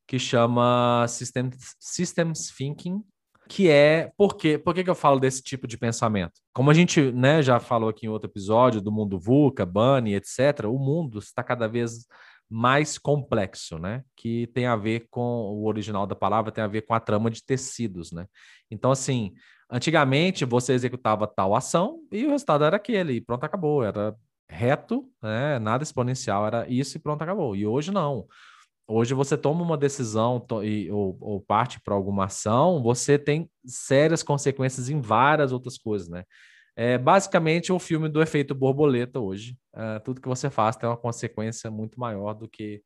[0.08, 3.04] que chama Systems, Systems Thinking
[3.48, 4.58] que é por quê?
[4.58, 6.34] Por que, que eu falo desse tipo de pensamento?
[6.54, 10.66] Como a gente né, já falou aqui em outro episódio do mundo VUCA, Bunny, etc.,
[10.66, 12.06] o mundo está cada vez
[12.50, 14.04] mais complexo, né?
[14.16, 17.30] Que tem a ver com o original da palavra, tem a ver com a trama
[17.30, 18.26] de tecidos, né?
[18.72, 19.34] Então, assim,
[19.70, 23.84] antigamente você executava tal ação e o resultado era aquele, e pronto, acabou.
[23.84, 24.16] Era
[24.50, 25.60] reto, né?
[25.60, 27.56] nada exponencial, era isso e pronto, acabou.
[27.56, 28.26] E hoje não.
[28.88, 34.24] Hoje você toma uma decisão e, ou, ou parte para alguma ação, você tem sérias
[34.24, 36.24] consequências em várias outras coisas, né?
[36.76, 39.58] É basicamente o filme do efeito borboleta hoje.
[39.76, 42.82] É, tudo que você faz tem uma consequência muito maior do que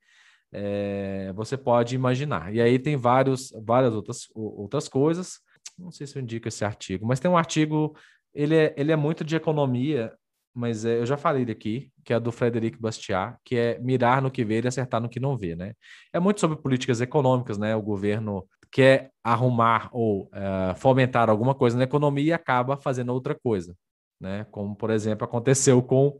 [0.51, 2.53] é, você pode imaginar.
[2.53, 5.39] E aí tem vários, várias outras, outras coisas.
[5.77, 7.95] Não sei se eu indico esse artigo, mas tem um artigo
[8.33, 10.13] ele é, ele é muito de economia,
[10.53, 14.31] mas é, eu já falei aqui, que é do Frederic Bastiat, que é mirar no
[14.31, 15.73] que vê e acertar no que não vê, né?
[16.13, 17.75] É muito sobre políticas econômicas, né?
[17.75, 23.35] O governo quer arrumar ou uh, fomentar alguma coisa na economia e acaba fazendo outra
[23.35, 23.75] coisa,
[24.19, 24.45] né?
[24.51, 26.19] Como, por exemplo, aconteceu com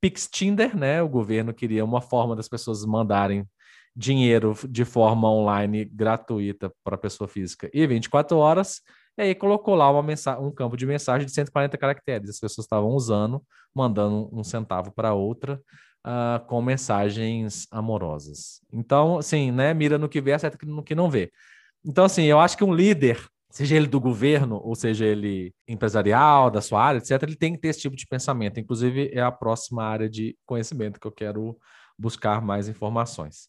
[0.00, 1.02] Pixtinder, né?
[1.02, 3.46] O governo queria uma forma das pessoas mandarem
[3.94, 8.80] dinheiro de forma online gratuita para pessoa física e 24 horas,
[9.18, 10.02] e aí colocou lá uma
[10.40, 12.30] um campo de mensagem de 140 caracteres.
[12.30, 13.42] As pessoas estavam usando,
[13.74, 15.60] mandando um centavo para outra,
[16.06, 18.60] uh, com mensagens amorosas.
[18.72, 19.74] Então, assim, né?
[19.74, 21.30] Mira no que vê, acerta no que não vê.
[21.84, 26.50] Então, assim, eu acho que um líder, seja ele do governo, ou seja ele empresarial,
[26.50, 28.60] da sua área, etc., ele tem que ter esse tipo de pensamento.
[28.60, 31.58] Inclusive, é a próxima área de conhecimento que eu quero
[31.98, 33.48] buscar mais informações.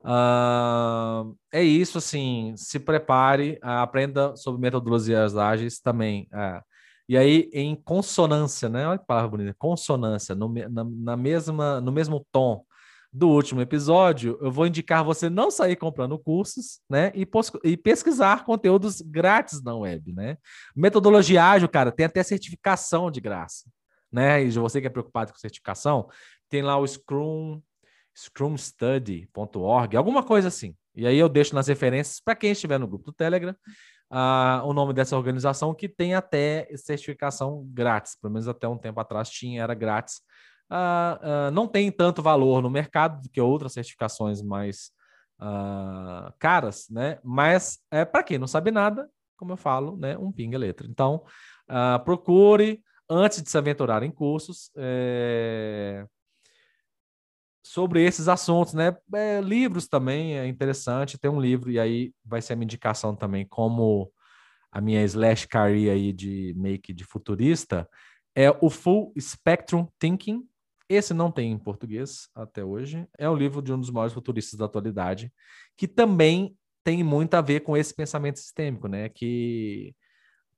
[0.00, 6.28] Uh, é isso, assim, se prepare, uh, aprenda sobre metodologias ágeis também.
[6.32, 6.62] Uh,
[7.08, 8.86] e aí, em consonância, né?
[8.86, 12.64] Olha que palavra bonita, consonância, no, na, na, mesma, no mesmo tom
[13.10, 17.10] do último episódio, eu vou indicar você não sair comprando cursos, né?
[17.14, 17.26] E,
[17.64, 20.36] e pesquisar conteúdos grátis na web, né?
[20.76, 23.64] Metodologia ágil, cara, tem até certificação de graça,
[24.12, 24.44] né?
[24.44, 26.08] E você que é preocupado com certificação,
[26.50, 27.60] tem lá o Scrum
[28.18, 30.74] scrumstudy.org, alguma coisa assim.
[30.94, 33.54] E aí eu deixo nas referências para quem estiver no grupo do Telegram
[34.10, 38.98] uh, o nome dessa organização que tem até certificação grátis, pelo menos até um tempo
[38.98, 40.20] atrás tinha, era grátis.
[40.70, 44.90] Uh, uh, não tem tanto valor no mercado do que outras certificações mais
[46.40, 47.20] caras, né?
[47.22, 50.18] Mas é para quem não sabe nada, como eu falo, né?
[50.18, 50.84] Um pinga letra.
[50.90, 51.22] Então
[52.04, 54.72] procure antes de se aventurar em cursos.
[54.76, 56.04] É
[57.68, 58.96] sobre esses assuntos, né?
[59.14, 61.18] É, livros também é interessante.
[61.18, 64.10] Tem um livro, e aí vai ser a minha indicação também, como
[64.72, 67.86] a minha slash career aí de make de futurista,
[68.34, 70.48] é o Full Spectrum Thinking.
[70.88, 73.06] Esse não tem em português até hoje.
[73.18, 75.30] É o livro de um dos maiores futuristas da atualidade,
[75.76, 79.10] que também tem muito a ver com esse pensamento sistêmico, né?
[79.10, 79.94] Que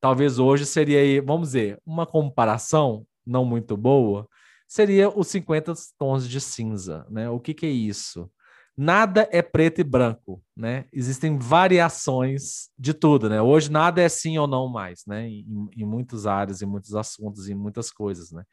[0.01, 4.29] talvez hoje seria, vamos dizer, uma comparação não muito boa,
[4.71, 7.29] seria os 50 tons de cinza, né?
[7.29, 8.31] O que, que é isso?
[8.77, 10.85] Nada é preto e branco, né?
[10.93, 13.43] Existem variações de tudo, né?
[13.43, 15.29] Hoje nada é sim ou não mais, né?
[15.29, 18.45] Em, em muitas áreas, em muitos assuntos, em muitas coisas, né?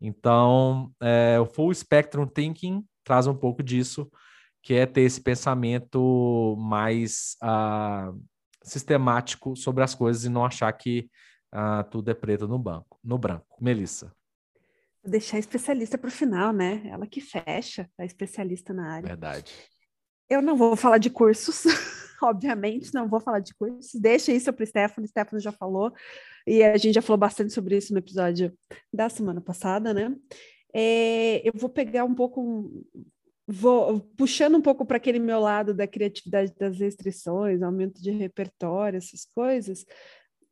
[0.00, 4.10] Então, é, o Full Spectrum Thinking traz um pouco disso,
[4.62, 8.18] que é ter esse pensamento mais uh,
[8.62, 11.10] sistemático sobre as coisas e não achar que
[11.54, 13.56] uh, tudo é preto no banco, no branco.
[13.60, 14.15] Melissa
[15.06, 16.82] deixar a especialista para o final, né?
[16.86, 19.08] Ela que fecha a especialista na área.
[19.08, 19.52] Verdade.
[20.28, 21.62] Eu não vou falar de cursos,
[22.22, 24.00] obviamente, não vou falar de cursos.
[24.00, 25.92] Deixa isso para o Stefano, o Stefano já falou,
[26.46, 28.52] e a gente já falou bastante sobre isso no episódio
[28.92, 30.14] da semana passada, né?
[30.74, 32.84] É, eu vou pegar um pouco,
[33.46, 38.98] vou puxando um pouco para aquele meu lado da criatividade das restrições, aumento de repertório,
[38.98, 39.86] essas coisas,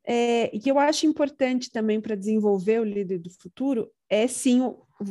[0.07, 4.61] é, e que eu acho importante também para desenvolver o líder do futuro é sim,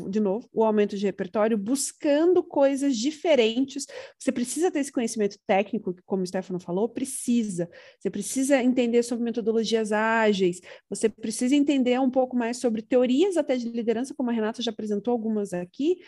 [0.08, 3.86] de novo, o aumento de repertório, buscando coisas diferentes.
[4.16, 7.68] Você precisa ter esse conhecimento técnico, como o Stefano falou, precisa.
[7.98, 13.56] Você precisa entender sobre metodologias ágeis, você precisa entender um pouco mais sobre teorias até
[13.56, 15.98] de liderança, como a Renata já apresentou algumas aqui,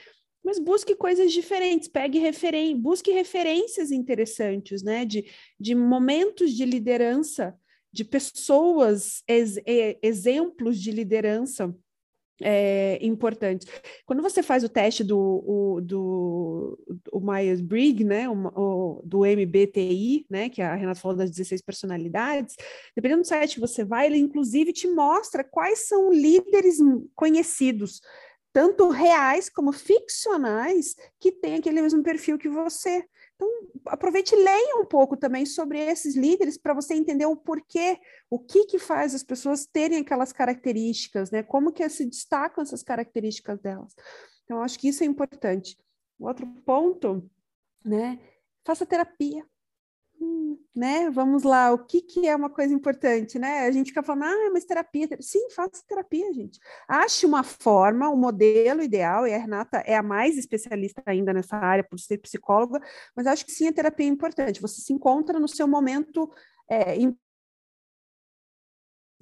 [0.45, 5.28] mas busque coisas diferentes, pegue referen busque referências interessantes, né, de,
[5.59, 7.53] de momentos de liderança
[7.97, 9.57] de pessoas, ex,
[10.03, 11.74] exemplos de liderança
[12.42, 13.66] é, importantes.
[14.05, 16.78] Quando você faz o teste do, do
[17.11, 18.26] o Myers-Briggs, né,
[19.03, 22.55] do MBTI, né, que a Renata falou das 16 personalidades,
[22.94, 26.76] dependendo do site que você vai, ele inclusive te mostra quais são líderes
[27.14, 28.03] conhecidos,
[28.53, 33.03] tanto reais como ficcionais, que têm aquele mesmo perfil que você.
[33.37, 33.49] Então,
[33.87, 38.39] aproveite e leia um pouco também sobre esses líderes para você entender o porquê, o
[38.39, 41.43] que que faz as pessoas terem aquelas características, né?
[41.43, 43.95] Como que se destacam essas características delas.
[44.45, 45.78] Então, acho que isso é importante.
[46.18, 47.30] O outro ponto,
[47.84, 48.18] né?
[48.64, 49.47] Faça terapia.
[50.20, 51.10] Hum, né?
[51.10, 53.66] Vamos lá, o que, que é uma coisa importante, né?
[53.66, 55.08] A gente fica falando, ah, mas terapia.
[55.20, 56.58] Sim, faça terapia, gente.
[56.88, 61.56] Ache uma forma, um modelo ideal, e a Renata é a mais especialista ainda nessa
[61.56, 62.80] área por ser psicóloga,
[63.14, 64.60] mas acho que sim, a terapia é importante.
[64.60, 66.30] Você se encontra no seu momento
[66.70, 67.14] é, em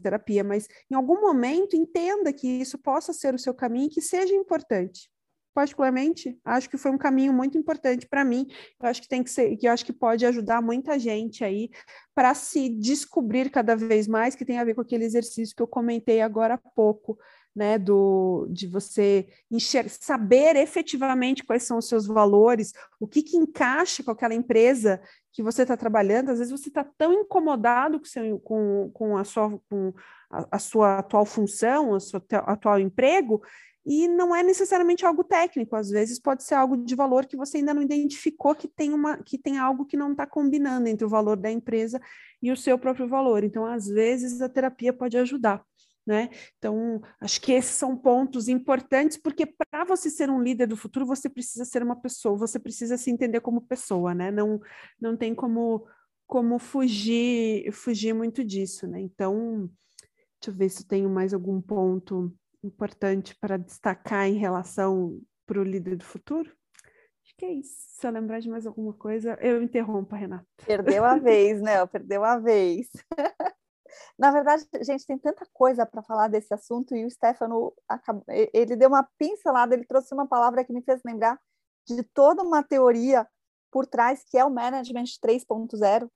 [0.00, 4.00] terapia, mas em algum momento entenda que isso possa ser o seu caminho e que
[4.02, 5.08] seja importante.
[5.54, 8.46] Particularmente, acho que foi um caminho muito importante para mim.
[8.82, 11.70] Eu acho que tem que ser, que eu acho que pode ajudar muita gente aí
[12.14, 15.68] para se descobrir cada vez mais, que tem a ver com aquele exercício que eu
[15.68, 17.16] comentei agora há pouco,
[17.54, 23.36] né, do, de você enxer saber efetivamente quais são os seus valores, o que, que
[23.36, 25.00] encaixa com aquela empresa
[25.32, 26.30] que você está trabalhando.
[26.30, 29.94] Às vezes você está tão incomodado com, seu, com, com, a sua, com
[30.28, 33.40] a, a sua atual função, o seu atual emprego,
[33.86, 37.58] e não é necessariamente algo técnico, às vezes pode ser algo de valor que você
[37.58, 41.08] ainda não identificou que tem uma que tem algo que não está combinando entre o
[41.08, 42.00] valor da empresa
[42.42, 43.44] e o seu próprio valor.
[43.44, 45.64] Então, às vezes, a terapia pode ajudar.
[46.06, 46.28] Né?
[46.58, 51.06] Então, acho que esses são pontos importantes, porque para você ser um líder do futuro,
[51.06, 54.30] você precisa ser uma pessoa, você precisa se entender como pessoa, né?
[54.30, 54.60] Não,
[55.00, 55.86] não tem como,
[56.26, 59.00] como fugir, fugir muito disso, né?
[59.00, 59.70] Então,
[60.38, 62.30] deixa eu ver se tenho mais algum ponto
[62.66, 66.50] importante para destacar em relação para o líder do futuro.
[67.24, 67.76] Acho que é isso.
[68.00, 70.46] Se eu lembrar de mais alguma coisa, eu interrompo, Renata.
[70.66, 71.84] Perdeu a vez, né?
[71.86, 72.90] Perdeu a vez.
[74.18, 78.76] Na verdade, gente, tem tanta coisa para falar desse assunto e o Stefano acabou, ele
[78.76, 81.38] deu uma pincelada, ele trouxe uma palavra que me fez lembrar
[81.86, 83.26] de toda uma teoria
[83.70, 86.08] por trás que é o management 3.0,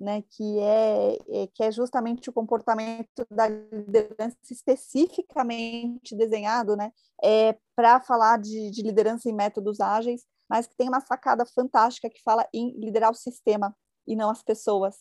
[0.00, 6.92] né, que é, é, que é justamente o comportamento da liderança especificamente desenhado, né,
[7.22, 12.10] é, para falar de, de liderança em métodos ágeis, mas que tem uma sacada fantástica
[12.10, 13.74] que fala em liderar o sistema
[14.06, 14.96] e não as pessoas.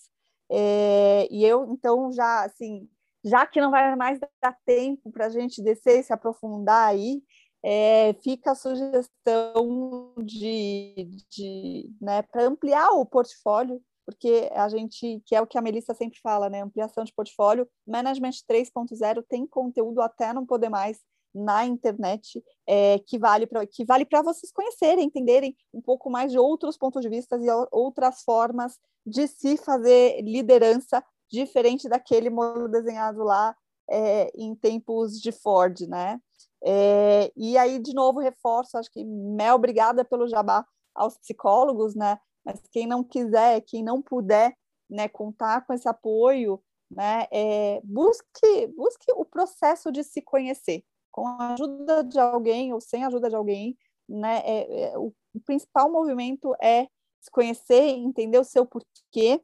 [0.50, 2.88] É, e eu, então, já, assim,
[3.24, 7.24] já que não vai mais dar tempo para a gente descer e se aprofundar aí,
[7.64, 15.36] é, fica a sugestão de, de né, para ampliar o portfólio, porque a gente, que
[15.36, 20.02] é o que a Melissa sempre fala, né, ampliação de portfólio, Management 3.0 tem conteúdo
[20.02, 21.00] até não poder mais
[21.34, 26.32] na internet é, que vale para que vale para vocês conhecerem, entenderem um pouco mais
[26.32, 32.70] de outros pontos de vista e outras formas de se fazer liderança diferente daquele modelo
[32.70, 33.56] desenhado lá
[33.90, 36.20] é, em tempos de Ford, né?
[36.64, 42.18] É, e aí, de novo, reforço, acho que Mel, obrigada pelo jabá aos psicólogos, né?
[42.46, 44.56] Mas quem não quiser, quem não puder
[44.90, 50.84] né, contar com esse apoio, né, é, busque, busque o processo de se conhecer
[51.14, 53.78] com a ajuda de alguém ou sem a ajuda de alguém,
[54.10, 54.42] né?
[54.44, 56.88] É, é, o, o, principal movimento é
[57.22, 59.40] se conhecer, entender o seu porquê,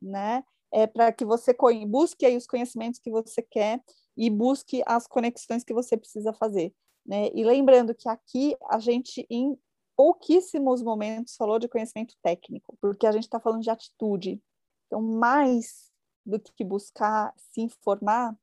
[0.00, 0.44] né?
[0.70, 1.56] É para que você
[1.88, 3.82] busque aí os conhecimentos que você quer
[4.16, 6.74] e busque as conexões que você precisa fazer,
[7.06, 7.30] né?
[7.34, 9.58] E lembrando que aqui a gente em
[9.96, 14.42] pouquíssimos momentos falou de conhecimento técnico, porque a gente está falando de atitude.
[14.86, 15.90] Então, mais
[16.24, 18.36] do que buscar se informar,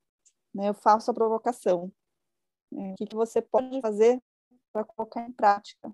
[0.54, 1.92] né, eu faço a provocação.
[2.74, 4.22] É, o que, que você pode fazer
[4.72, 5.92] para colocar em prática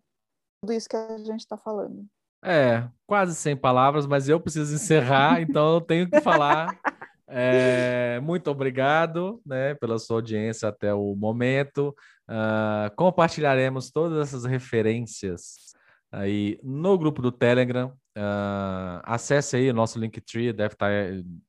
[0.61, 2.05] tudo isso que a gente está falando?
[2.43, 6.79] É, quase sem palavras, mas eu preciso encerrar, então eu tenho que falar.
[7.27, 11.95] É, muito obrigado né, pela sua audiência até o momento.
[12.29, 15.67] Uh, compartilharemos todas essas referências
[16.11, 17.93] aí no grupo do Telegram.
[18.17, 20.91] Uh, acesse aí o nosso Linktree, deve estar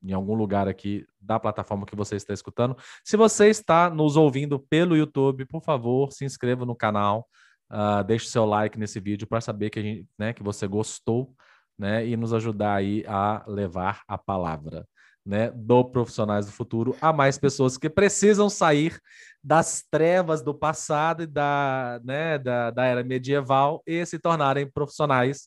[0.03, 2.76] em algum lugar aqui da plataforma que você está escutando.
[3.05, 7.26] Se você está nos ouvindo pelo YouTube, por favor, se inscreva no canal,
[7.70, 11.35] uh, deixe seu like nesse vídeo para saber que, a gente, né, que você gostou
[11.79, 14.87] né, e nos ajudar aí a levar a palavra
[15.29, 18.99] né, do Profissionais do Futuro a mais pessoas que precisam sair
[19.45, 25.47] das trevas do passado e da, né, da, da era medieval e se tornarem profissionais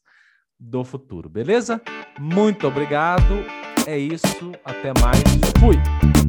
[0.59, 1.81] do futuro, beleza?
[2.19, 3.43] Muito obrigado.
[3.87, 4.51] É isso.
[4.63, 5.23] Até mais.
[5.59, 6.20] Fui.